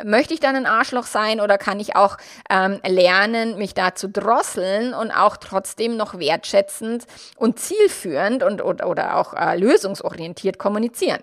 [0.04, 2.18] möchte ich dann ein Arschloch sein oder kann ich auch
[2.50, 8.84] ähm, lernen, mich da zu drosseln und auch trotzdem noch wertschätzend und zielführend und, und
[8.84, 11.20] oder auch äh, lösungsorientiert kommunizieren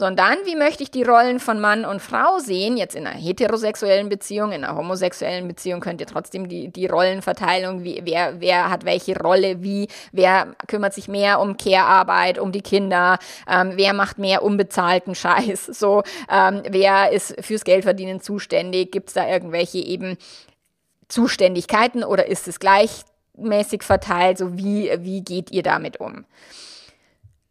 [0.00, 4.08] sondern wie möchte ich die Rollen von Mann und Frau sehen, jetzt in einer heterosexuellen
[4.08, 8.86] Beziehung, in einer homosexuellen Beziehung könnt ihr trotzdem die, die Rollenverteilung, wie, wer, wer hat
[8.86, 14.18] welche Rolle, wie, wer kümmert sich mehr um Care-Arbeit, um die Kinder, ähm, wer macht
[14.18, 20.16] mehr unbezahlten Scheiß, so, ähm, wer ist fürs Geldverdienen zuständig, gibt es da irgendwelche eben
[21.08, 26.24] Zuständigkeiten oder ist es gleichmäßig verteilt, so wie, wie geht ihr damit um?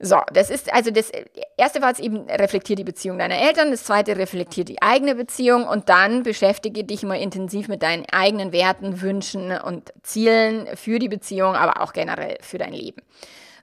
[0.01, 1.11] So, das ist also das
[1.57, 5.67] erste war es eben, reflektiert die Beziehung deiner Eltern, das zweite reflektiert die eigene Beziehung
[5.67, 11.09] und dann beschäftige dich mal intensiv mit deinen eigenen Werten, Wünschen und Zielen für die
[11.09, 13.01] Beziehung, aber auch generell für dein Leben.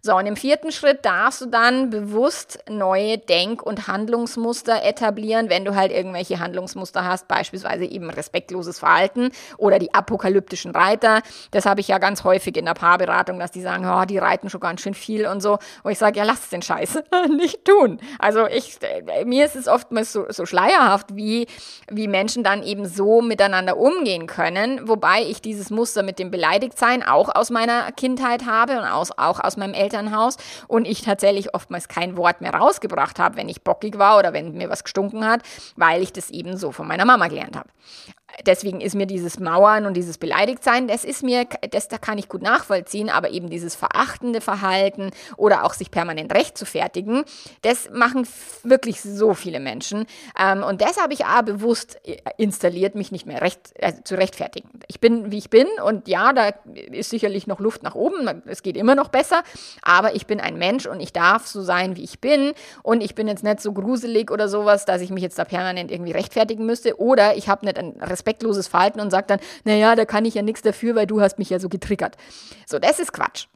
[0.06, 5.64] So, und im vierten Schritt darfst du dann bewusst neue Denk- und Handlungsmuster etablieren, wenn
[5.64, 11.22] du halt irgendwelche Handlungsmuster hast, beispielsweise eben respektloses Verhalten oder die apokalyptischen Reiter.
[11.50, 14.48] Das habe ich ja ganz häufig in der Paarberatung, dass die sagen, oh, die reiten
[14.48, 15.58] schon ganz schön viel und so.
[15.82, 17.02] Und ich sage, ja, lass den Scheiß
[17.36, 17.98] nicht tun.
[18.20, 21.48] Also ich, äh, mir ist es oftmals so, so schleierhaft, wie,
[21.90, 27.02] wie Menschen dann eben so miteinander umgehen können, wobei ich dieses Muster mit dem Beleidigtsein
[27.02, 30.36] auch aus meiner Kindheit habe und aus, auch aus meinem Eltern Elternhaus
[30.68, 34.52] und ich tatsächlich oftmals kein Wort mehr rausgebracht habe, wenn ich bockig war oder wenn
[34.52, 35.42] mir was gestunken hat,
[35.76, 37.68] weil ich das eben so von meiner Mama gelernt habe
[38.44, 42.28] deswegen ist mir dieses Mauern und dieses Beleidigtsein, das ist mir, das da kann ich
[42.28, 47.24] gut nachvollziehen, aber eben dieses verachtende Verhalten oder auch sich permanent recht zu fertigen,
[47.62, 48.26] das machen
[48.62, 50.06] wirklich so viele Menschen.
[50.38, 54.16] Ähm, und das habe ich auch bewusst äh, installiert, mich nicht mehr recht, also zu
[54.16, 54.68] rechtfertigen.
[54.88, 58.62] Ich bin, wie ich bin und ja, da ist sicherlich noch Luft nach oben, es
[58.62, 59.42] geht immer noch besser,
[59.82, 63.14] aber ich bin ein Mensch und ich darf so sein, wie ich bin und ich
[63.14, 66.66] bin jetzt nicht so gruselig oder sowas, dass ich mich jetzt da permanent irgendwie rechtfertigen
[66.66, 67.94] müsste oder ich habe nicht ein
[68.26, 71.38] respektloses Verhalten und sagt dann, naja, da kann ich ja nichts dafür, weil du hast
[71.38, 72.16] mich ja so getriggert.
[72.66, 73.46] So, das ist Quatsch.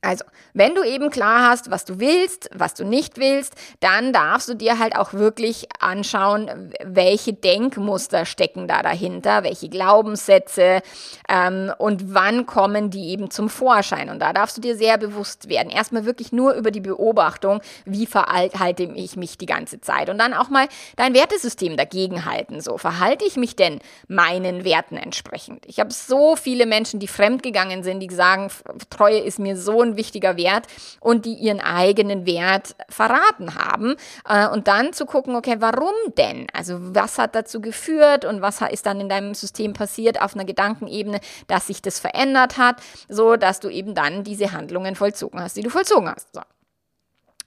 [0.00, 4.48] Also, wenn du eben klar hast, was du willst, was du nicht willst, dann darfst
[4.48, 10.82] du dir halt auch wirklich anschauen, welche Denkmuster stecken da dahinter, welche Glaubenssätze
[11.28, 14.08] ähm, und wann kommen die eben zum Vorschein.
[14.08, 15.68] Und da darfst du dir sehr bewusst werden.
[15.68, 20.10] Erstmal wirklich nur über die Beobachtung, wie verhalte ich mich die ganze Zeit.
[20.10, 22.60] Und dann auch mal dein Wertesystem dagegen halten.
[22.60, 25.66] So, verhalte ich mich denn meinen Werten entsprechend?
[25.66, 28.48] Ich habe so viele Menschen, die fremdgegangen sind, die sagen,
[28.90, 30.66] Treue ist mir so ein wichtiger Wert
[31.00, 33.96] und die ihren eigenen Wert verraten haben.
[34.28, 36.46] Äh, und dann zu gucken, okay, warum denn?
[36.52, 40.44] Also was hat dazu geführt und was ist dann in deinem System passiert auf einer
[40.44, 45.56] Gedankenebene, dass sich das verändert hat, so dass du eben dann diese Handlungen vollzogen hast,
[45.56, 46.34] die du vollzogen hast.
[46.34, 46.40] So.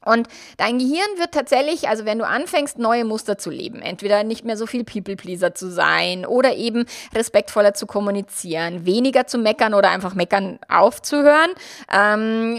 [0.04, 4.44] Und dein Gehirn wird tatsächlich, also wenn du anfängst, neue Muster zu leben, entweder nicht
[4.44, 9.92] mehr so viel People-Pleaser zu sein oder eben respektvoller zu kommunizieren, weniger zu meckern oder
[9.92, 11.52] einfach meckern aufzuhören,
[11.94, 12.58] ähm,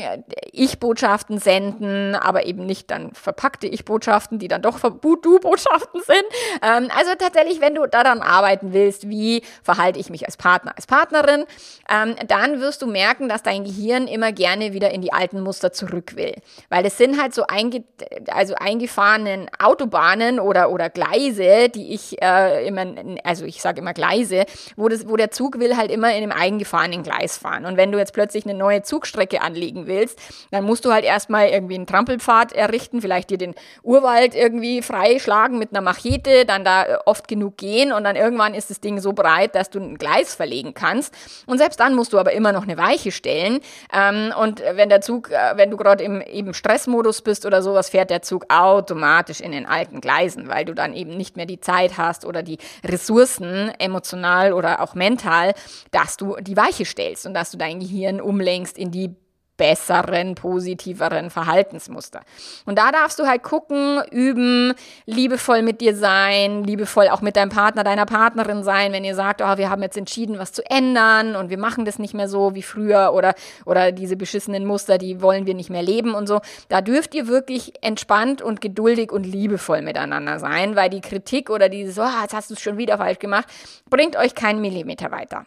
[0.52, 6.24] Ich-Botschaften senden, aber eben nicht dann verpackte Ich-Botschaften, die dann doch Du-Botschaften sind.
[6.62, 10.86] Ähm, also tatsächlich, wenn du daran arbeiten willst, wie verhalte ich mich als Partner, als
[10.86, 11.44] Partnerin,
[11.90, 15.72] ähm, dann wirst du merken, dass dein Gehirn immer gerne wieder in die alten Muster
[15.72, 16.36] zurück will.
[16.68, 17.84] Weil es sind halt halt so einge
[18.30, 22.86] also eingefahrenen Autobahnen oder, oder Gleise, die ich äh, immer,
[23.24, 24.44] also ich sage immer Gleise,
[24.76, 27.64] wo, das, wo der Zug will halt immer in einem eingefahrenen Gleis fahren.
[27.64, 30.18] Und wenn du jetzt plötzlich eine neue Zugstrecke anlegen willst,
[30.50, 35.58] dann musst du halt erstmal irgendwie einen Trampelpfad errichten, vielleicht dir den Urwald irgendwie freischlagen
[35.58, 39.00] mit einer Machete, dann da äh, oft genug gehen und dann irgendwann ist das Ding
[39.00, 41.14] so breit, dass du ein Gleis verlegen kannst.
[41.46, 43.60] Und selbst dann musst du aber immer noch eine Weiche stellen.
[43.92, 47.90] Ähm, und wenn der Zug, äh, wenn du gerade im eben Stressmodus bist oder sowas,
[47.90, 51.60] fährt der Zug automatisch in den alten Gleisen, weil du dann eben nicht mehr die
[51.60, 55.54] Zeit hast oder die Ressourcen, emotional oder auch mental,
[55.90, 59.14] dass du die Weiche stellst und dass du dein Gehirn umlenkst in die
[59.56, 62.20] besseren, positiveren Verhaltensmuster.
[62.64, 64.74] Und da darfst du halt gucken, üben,
[65.06, 69.42] liebevoll mit dir sein, liebevoll auch mit deinem Partner, deiner Partnerin sein, wenn ihr sagt,
[69.42, 72.54] oh, wir haben jetzt entschieden, was zu ändern und wir machen das nicht mehr so
[72.54, 73.34] wie früher oder,
[73.64, 76.40] oder diese beschissenen Muster, die wollen wir nicht mehr leben und so.
[76.68, 81.68] Da dürft ihr wirklich entspannt und geduldig und liebevoll miteinander sein, weil die Kritik oder
[81.68, 83.46] dieses, oh, jetzt hast du es schon wieder falsch gemacht,
[83.90, 85.46] bringt euch keinen Millimeter weiter.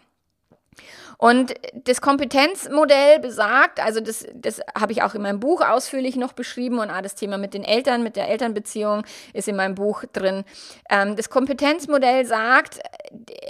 [1.18, 6.34] Und das Kompetenzmodell besagt, also das, das habe ich auch in meinem Buch ausführlich noch
[6.34, 10.04] beschrieben und auch das Thema mit den Eltern, mit der Elternbeziehung ist in meinem Buch
[10.12, 10.44] drin.
[10.90, 12.80] Ähm, das Kompetenzmodell sagt,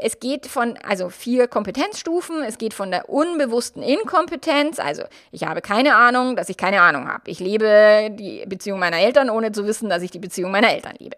[0.01, 5.61] es geht von, also vier Kompetenzstufen, es geht von der unbewussten Inkompetenz, also ich habe
[5.61, 7.29] keine Ahnung, dass ich keine Ahnung habe.
[7.29, 10.95] Ich lebe die Beziehung meiner Eltern, ohne zu wissen, dass ich die Beziehung meiner Eltern
[10.99, 11.15] liebe.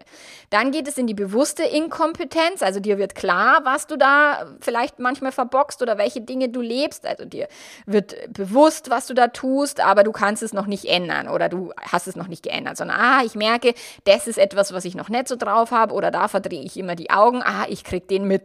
[0.50, 4.98] Dann geht es in die bewusste Inkompetenz, also dir wird klar, was du da vielleicht
[4.98, 7.06] manchmal verbockst oder welche Dinge du lebst.
[7.06, 7.48] Also dir
[7.86, 11.72] wird bewusst, was du da tust, aber du kannst es noch nicht ändern oder du
[11.80, 13.74] hast es noch nicht geändert, sondern ah, ich merke,
[14.04, 16.94] das ist etwas, was ich noch nicht so drauf habe oder da verdrehe ich immer
[16.94, 18.37] die Augen, ah, ich krieg den mit.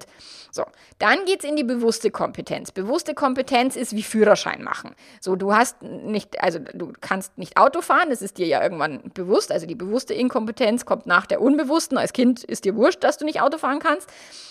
[0.51, 0.65] So,
[0.99, 2.71] dann geht es in die bewusste Kompetenz.
[2.71, 4.95] Bewusste Kompetenz ist wie Führerschein machen.
[5.19, 9.01] So, du hast nicht, also du kannst nicht Auto fahren, das ist dir ja irgendwann
[9.15, 9.51] bewusst.
[9.51, 11.97] Also die bewusste Inkompetenz kommt nach der unbewussten.
[11.97, 14.07] Als Kind ist dir wurscht, dass du nicht Auto fahren kannst.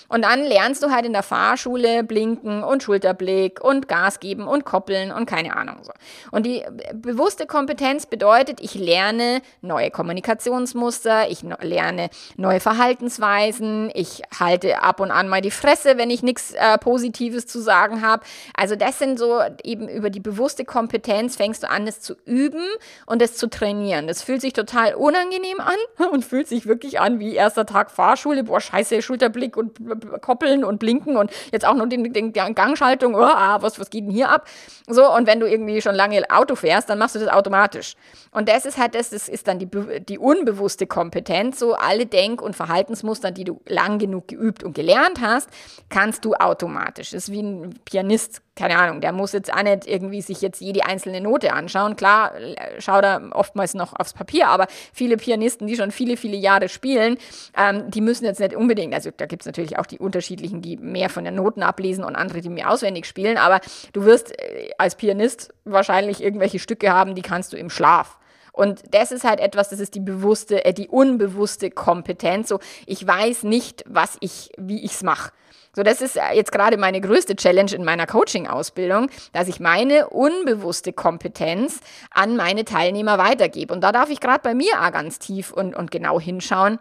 [0.08, 4.64] Und dann lernst du halt in der Fahrschule blinken und Schulterblick und Gas geben und
[4.64, 5.92] koppeln und keine Ahnung so.
[6.32, 14.82] Und die bewusste Kompetenz bedeutet, ich lerne neue Kommunikationsmuster, ich lerne neue Verhaltensweisen, ich halte
[14.82, 18.22] ab und an mal die Fresse wenn ich nichts äh, Positives zu sagen habe.
[18.54, 22.64] Also das sind so eben über die bewusste Kompetenz fängst du an, das zu üben
[23.06, 24.06] und das zu trainieren.
[24.06, 28.44] Das fühlt sich total unangenehm an und fühlt sich wirklich an wie erster Tag Fahrschule.
[28.44, 29.78] Boah, scheiße, Schulterblick und
[30.20, 33.14] koppeln und blinken und jetzt auch noch den, den Gangschaltung.
[33.14, 34.46] Oh, ah, was, was geht denn hier ab?
[34.88, 37.94] So, und wenn du irgendwie schon lange Auto fährst, dann machst du das automatisch.
[38.30, 39.68] Und das ist halt das, das ist dann die,
[40.00, 45.11] die unbewusste Kompetenz, so alle Denk- und Verhaltensmuster, die du lang genug geübt und gelernt
[45.20, 45.48] hast,
[45.88, 47.10] kannst du automatisch.
[47.10, 50.60] Das ist wie ein Pianist, keine Ahnung, der muss jetzt auch nicht irgendwie sich jetzt
[50.60, 51.96] jede einzelne Note anschauen.
[51.96, 52.32] Klar,
[52.78, 57.16] schaut er oftmals noch aufs Papier, aber viele Pianisten, die schon viele, viele Jahre spielen,
[57.56, 60.76] ähm, die müssen jetzt nicht unbedingt, also da gibt es natürlich auch die unterschiedlichen, die
[60.76, 63.60] mehr von den Noten ablesen und andere, die mehr auswendig spielen, aber
[63.92, 68.18] du wirst äh, als Pianist wahrscheinlich irgendwelche Stücke haben, die kannst du im Schlaf.
[68.52, 72.48] Und das ist halt etwas, das ist die bewusste, äh, die unbewusste Kompetenz.
[72.48, 75.32] So, ich weiß nicht, was ich, wie ich es mache.
[75.74, 80.10] So, das ist äh, jetzt gerade meine größte Challenge in meiner Coaching-Ausbildung, dass ich meine
[80.10, 83.72] unbewusste Kompetenz an meine Teilnehmer weitergebe.
[83.72, 86.78] Und da darf ich gerade bei mir auch ganz tief und, und genau hinschauen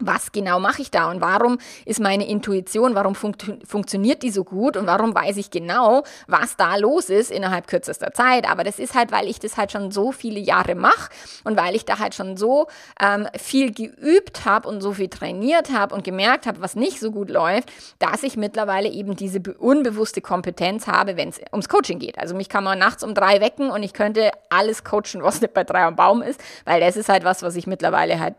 [0.00, 4.42] was genau mache ich da und warum ist meine Intuition, warum funkt funktioniert die so
[4.42, 8.48] gut und warum weiß ich genau, was da los ist innerhalb kürzester Zeit.
[8.50, 11.10] Aber das ist halt, weil ich das halt schon so viele Jahre mache
[11.44, 12.66] und weil ich da halt schon so
[13.00, 17.12] ähm, viel geübt habe und so viel trainiert habe und gemerkt habe, was nicht so
[17.12, 22.18] gut läuft, dass ich mittlerweile eben diese unbewusste Kompetenz habe, wenn es ums Coaching geht.
[22.18, 25.54] Also mich kann man nachts um drei wecken und ich könnte alles coachen, was nicht
[25.54, 28.34] bei drei am Baum ist, weil das ist halt was, was ich mittlerweile halt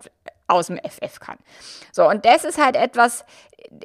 [0.47, 1.37] aus dem FF kann.
[1.91, 3.25] So, und das ist halt etwas,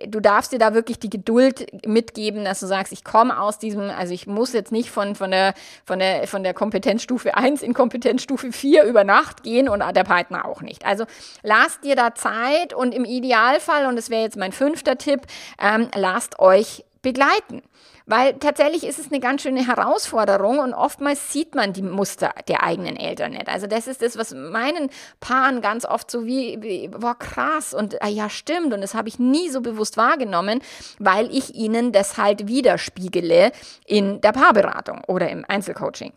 [0.07, 3.91] du darfst dir da wirklich die Geduld mitgeben, dass du sagst, ich komme aus diesem,
[3.91, 7.75] also ich muss jetzt nicht von, von, der, von, der, von der Kompetenzstufe 1 in
[7.75, 10.85] Kompetenzstufe 4 über Nacht gehen und der Partner auch nicht.
[10.85, 11.05] Also
[11.43, 15.23] lasst dir da Zeit und im Idealfall, und das wäre jetzt mein fünfter Tipp,
[15.59, 17.63] ähm, lasst euch begleiten.
[18.11, 22.65] Weil tatsächlich ist es eine ganz schöne Herausforderung und oftmals sieht man die Muster der
[22.65, 23.49] eigenen Eltern nicht.
[23.49, 28.03] Also das ist das, was meinen Paaren ganz oft so wie, wie boah, krass und
[28.03, 30.61] ah, ja, stimmt und das habe ich nie so bewusst wahrgenommen,
[30.99, 33.53] weil ich ihnen das halt widerspiegele
[33.87, 36.13] in der Paarberatung oder im Einzelcoaching.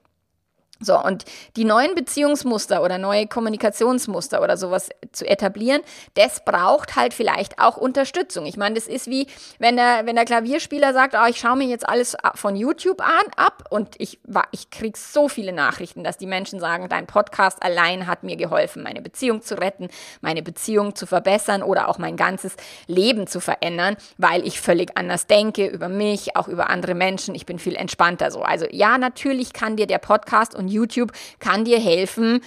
[0.83, 5.81] So, und die neuen Beziehungsmuster oder neue Kommunikationsmuster oder sowas zu etablieren,
[6.15, 8.45] das braucht halt vielleicht auch Unterstützung.
[8.45, 9.27] Ich meine, das ist wie,
[9.59, 13.23] wenn der, wenn der Klavierspieler sagt, oh, ich schaue mir jetzt alles von YouTube an,
[13.37, 14.19] ab und ich,
[14.51, 18.83] ich kriege so viele Nachrichten, dass die Menschen sagen, dein Podcast allein hat mir geholfen,
[18.83, 19.89] meine Beziehung zu retten,
[20.21, 22.55] meine Beziehung zu verbessern oder auch mein ganzes
[22.87, 27.35] Leben zu verändern, weil ich völlig anders denke über mich, auch über andere Menschen.
[27.35, 28.41] Ich bin viel entspannter so.
[28.41, 32.41] Also ja, natürlich kann dir der Podcast und YouTube kann dir helfen,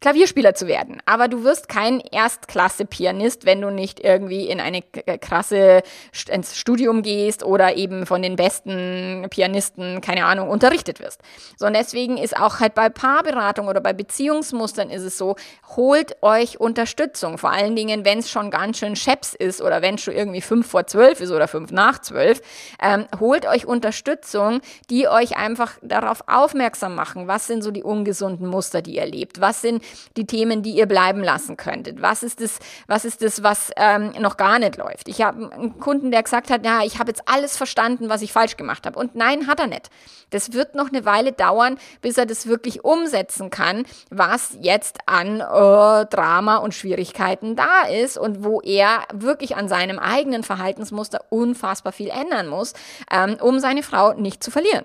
[0.00, 1.02] Klavierspieler zu werden.
[1.06, 5.82] Aber du wirst kein Erstklasse-Pianist, wenn du nicht irgendwie in eine äh, krasse
[6.30, 11.20] ins Studium gehst oder eben von den besten Pianisten, keine Ahnung, unterrichtet wirst.
[11.56, 15.34] So, und deswegen ist auch halt bei Paarberatung oder bei Beziehungsmustern ist es so,
[15.76, 17.36] holt euch Unterstützung.
[17.36, 20.42] Vor allen Dingen, wenn es schon ganz schön scheps ist oder wenn es schon irgendwie
[20.42, 22.40] fünf vor zwölf ist oder fünf nach zwölf,
[22.80, 28.46] ähm, holt euch Unterstützung, die euch einfach darauf aufmerksam machen, was sind so die ungesunden
[28.46, 29.82] Muster, die ihr lebt, was sind
[30.16, 32.02] die Themen, die ihr bleiben lassen könntet?
[32.02, 35.08] Was ist das, was, ist das, was ähm, noch gar nicht läuft?
[35.08, 38.32] Ich habe einen Kunden, der gesagt hat, ja, ich habe jetzt alles verstanden, was ich
[38.32, 38.98] falsch gemacht habe.
[38.98, 39.90] Und nein, hat er nicht.
[40.30, 45.40] Das wird noch eine Weile dauern, bis er das wirklich umsetzen kann, was jetzt an
[45.40, 51.92] äh, Drama und Schwierigkeiten da ist und wo er wirklich an seinem eigenen Verhaltensmuster unfassbar
[51.92, 52.74] viel ändern muss,
[53.10, 54.84] ähm, um seine Frau nicht zu verlieren.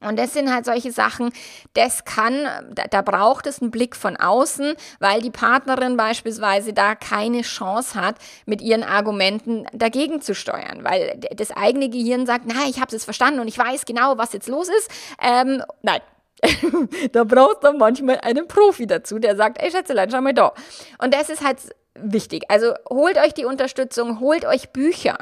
[0.00, 1.30] Und das sind halt solche Sachen,
[1.74, 6.94] das kann, da, da, braucht es einen Blick von außen, weil die Partnerin beispielsweise da
[6.94, 12.68] keine Chance hat, mit ihren Argumenten dagegen zu steuern, weil das eigene Gehirn sagt, na,
[12.68, 14.90] ich habe es verstanden und ich weiß genau, was jetzt los ist.
[15.22, 16.00] Ähm, nein,
[17.12, 20.52] da brauchst du manchmal einen Profi dazu, der sagt, ey Schätzelein, schau mal da.
[20.98, 21.58] Und das ist halt
[21.94, 22.44] wichtig.
[22.48, 25.18] Also holt euch die Unterstützung, holt euch Bücher.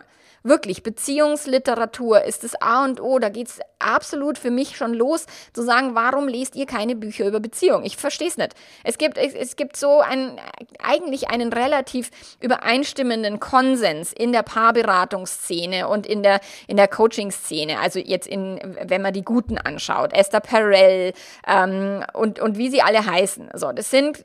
[0.46, 3.18] Wirklich, Beziehungsliteratur ist das A und O.
[3.18, 5.24] Da geht es absolut für mich schon los,
[5.54, 7.82] zu sagen, warum lest ihr keine Bücher über Beziehung?
[7.82, 8.52] Ich verstehe es nicht.
[8.82, 10.38] Es gibt, es, es gibt so einen,
[10.82, 17.80] eigentlich einen relativ übereinstimmenden Konsens in der Paarberatungsszene und in der, in der Coaching-Szene.
[17.80, 21.14] Also jetzt in, wenn man die Guten anschaut, Esther Perel
[21.46, 23.48] ähm, und, und wie sie alle heißen.
[23.54, 24.22] So, das sind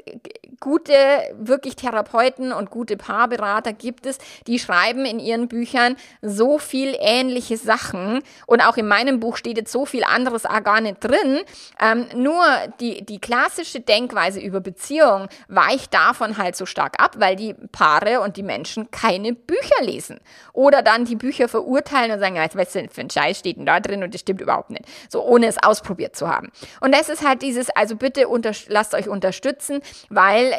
[0.60, 0.94] gute,
[1.38, 4.18] wirklich Therapeuten und gute Paarberater gibt es,
[4.48, 9.58] die schreiben in ihren Büchern so viel ähnliche Sachen und auch in meinem Buch steht
[9.58, 11.40] jetzt so viel anderes auch gar nicht drin.
[11.82, 12.44] Ähm, nur
[12.80, 18.22] die, die klassische Denkweise über Beziehung weicht davon halt so stark ab, weil die Paare
[18.22, 20.20] und die Menschen keine Bücher lesen
[20.54, 23.80] oder dann die Bücher verurteilen und sagen, ja, was für ein Scheiß steht denn da
[23.80, 26.52] drin und das stimmt überhaupt nicht, so ohne es ausprobiert zu haben.
[26.82, 30.54] Und das ist halt dieses, also bitte unter, lasst euch unterstützen, weil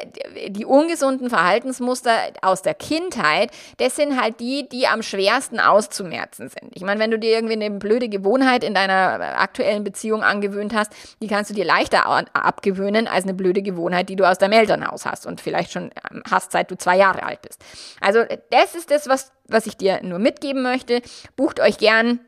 [0.49, 6.71] die ungesunden Verhaltensmuster aus der Kindheit, das sind halt die, die am schwersten auszumerzen sind.
[6.75, 10.93] Ich meine, wenn du dir irgendwie eine blöde Gewohnheit in deiner aktuellen Beziehung angewöhnt hast,
[11.23, 15.07] die kannst du dir leichter abgewöhnen als eine blöde Gewohnheit, die du aus deinem Elternhaus
[15.07, 17.63] hast und vielleicht schon ähm, hast, seit du zwei Jahre alt bist.
[18.01, 21.03] Also das ist das, was, was ich dir nur mitgeben möchte.
[21.37, 22.21] Bucht euch gern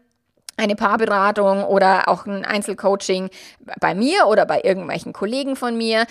[0.63, 3.31] eine Paarberatung oder auch ein Einzelcoaching
[3.81, 6.07] bei mir oder bei irgendwelchen Kollegen von mir.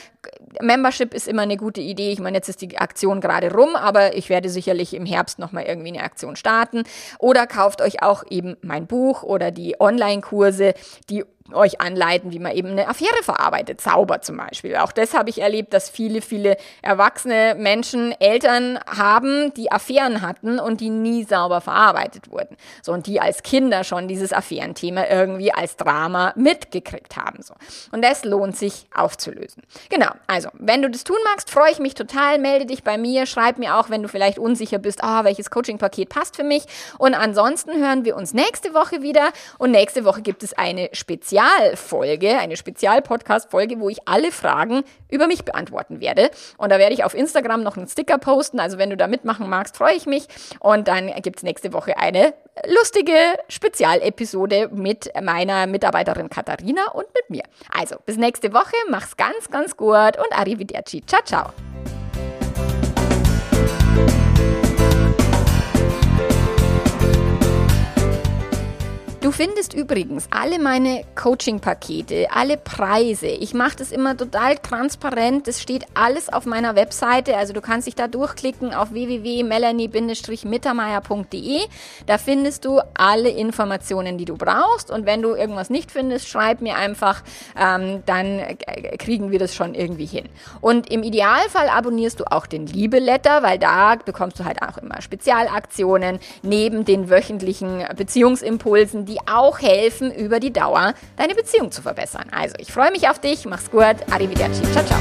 [0.60, 2.12] Membership ist immer eine gute Idee.
[2.12, 5.64] Ich meine, jetzt ist die Aktion gerade rum, aber ich werde sicherlich im Herbst nochmal
[5.64, 6.84] irgendwie eine Aktion starten.
[7.20, 10.74] Oder kauft euch auch eben mein Buch oder die Online-Kurse,
[11.10, 11.24] die
[11.54, 13.82] euch anleiten, wie man eben eine Affäre verarbeitet.
[13.82, 14.76] Zauber zum Beispiel.
[14.78, 20.60] Auch das habe ich erlebt, dass viele, viele erwachsene Menschen Eltern haben, die Affären hatten
[20.60, 22.56] und die nie sauber verarbeitet wurden.
[22.82, 27.41] So, und die als Kinder schon dieses Affärenthema irgendwie als Drama mitgekriegt haben.
[27.41, 27.54] So.
[27.91, 29.64] Und das lohnt sich aufzulösen.
[29.89, 30.12] Genau.
[30.28, 32.39] Also, wenn du das tun magst, freue ich mich total.
[32.39, 33.26] Melde dich bei mir.
[33.26, 36.64] Schreib mir auch, wenn du vielleicht unsicher bist, ah, welches Coaching-Paket passt für mich.
[36.97, 39.30] Und ansonsten hören wir uns nächste Woche wieder.
[39.58, 45.28] Und nächste Woche gibt es eine Spezial Spezialfolge, eine Spezial-Podcast-Folge, wo ich alle Fragen über
[45.28, 46.30] mich beantworten werde.
[46.58, 48.60] Und da werde ich auf Instagram noch einen Sticker posten.
[48.60, 50.28] Also wenn du da mitmachen magst, freue ich mich.
[50.60, 52.34] Und dann gibt es nächste Woche eine
[52.68, 53.14] lustige
[53.48, 57.44] Spezialepisode mit meiner Mitarbeiterin Katharina und mit mir.
[57.76, 61.04] Also bis nächste Woche, mach's ganz, ganz gut und arrivederci.
[61.06, 61.91] Ciao, ciao.
[69.22, 73.28] Du findest übrigens alle meine Coaching-Pakete, alle Preise.
[73.28, 75.48] Ich mache das immer total transparent.
[75.48, 77.38] Das steht alles auf meiner Webseite.
[77.38, 81.60] Also du kannst dich da durchklicken auf www.melanie-mittermeier.de.
[82.08, 84.90] Da findest du alle Informationen, die du brauchst.
[84.90, 87.22] Und wenn du irgendwas nicht findest, schreib mir einfach.
[87.56, 88.42] Ähm, dann
[88.98, 90.30] kriegen wir das schon irgendwie hin.
[90.62, 95.00] Und im Idealfall abonnierst du auch den Liebe-Letter, weil da bekommst du halt auch immer
[95.00, 102.26] Spezialaktionen neben den wöchentlichen Beziehungsimpulsen, die auch helfen, über die Dauer deine Beziehung zu verbessern.
[102.32, 103.45] Also, ich freue mich auf dich.
[103.45, 103.95] Mach's gut.
[104.09, 104.64] Arrivederci.
[104.72, 104.99] Ciao, ciao.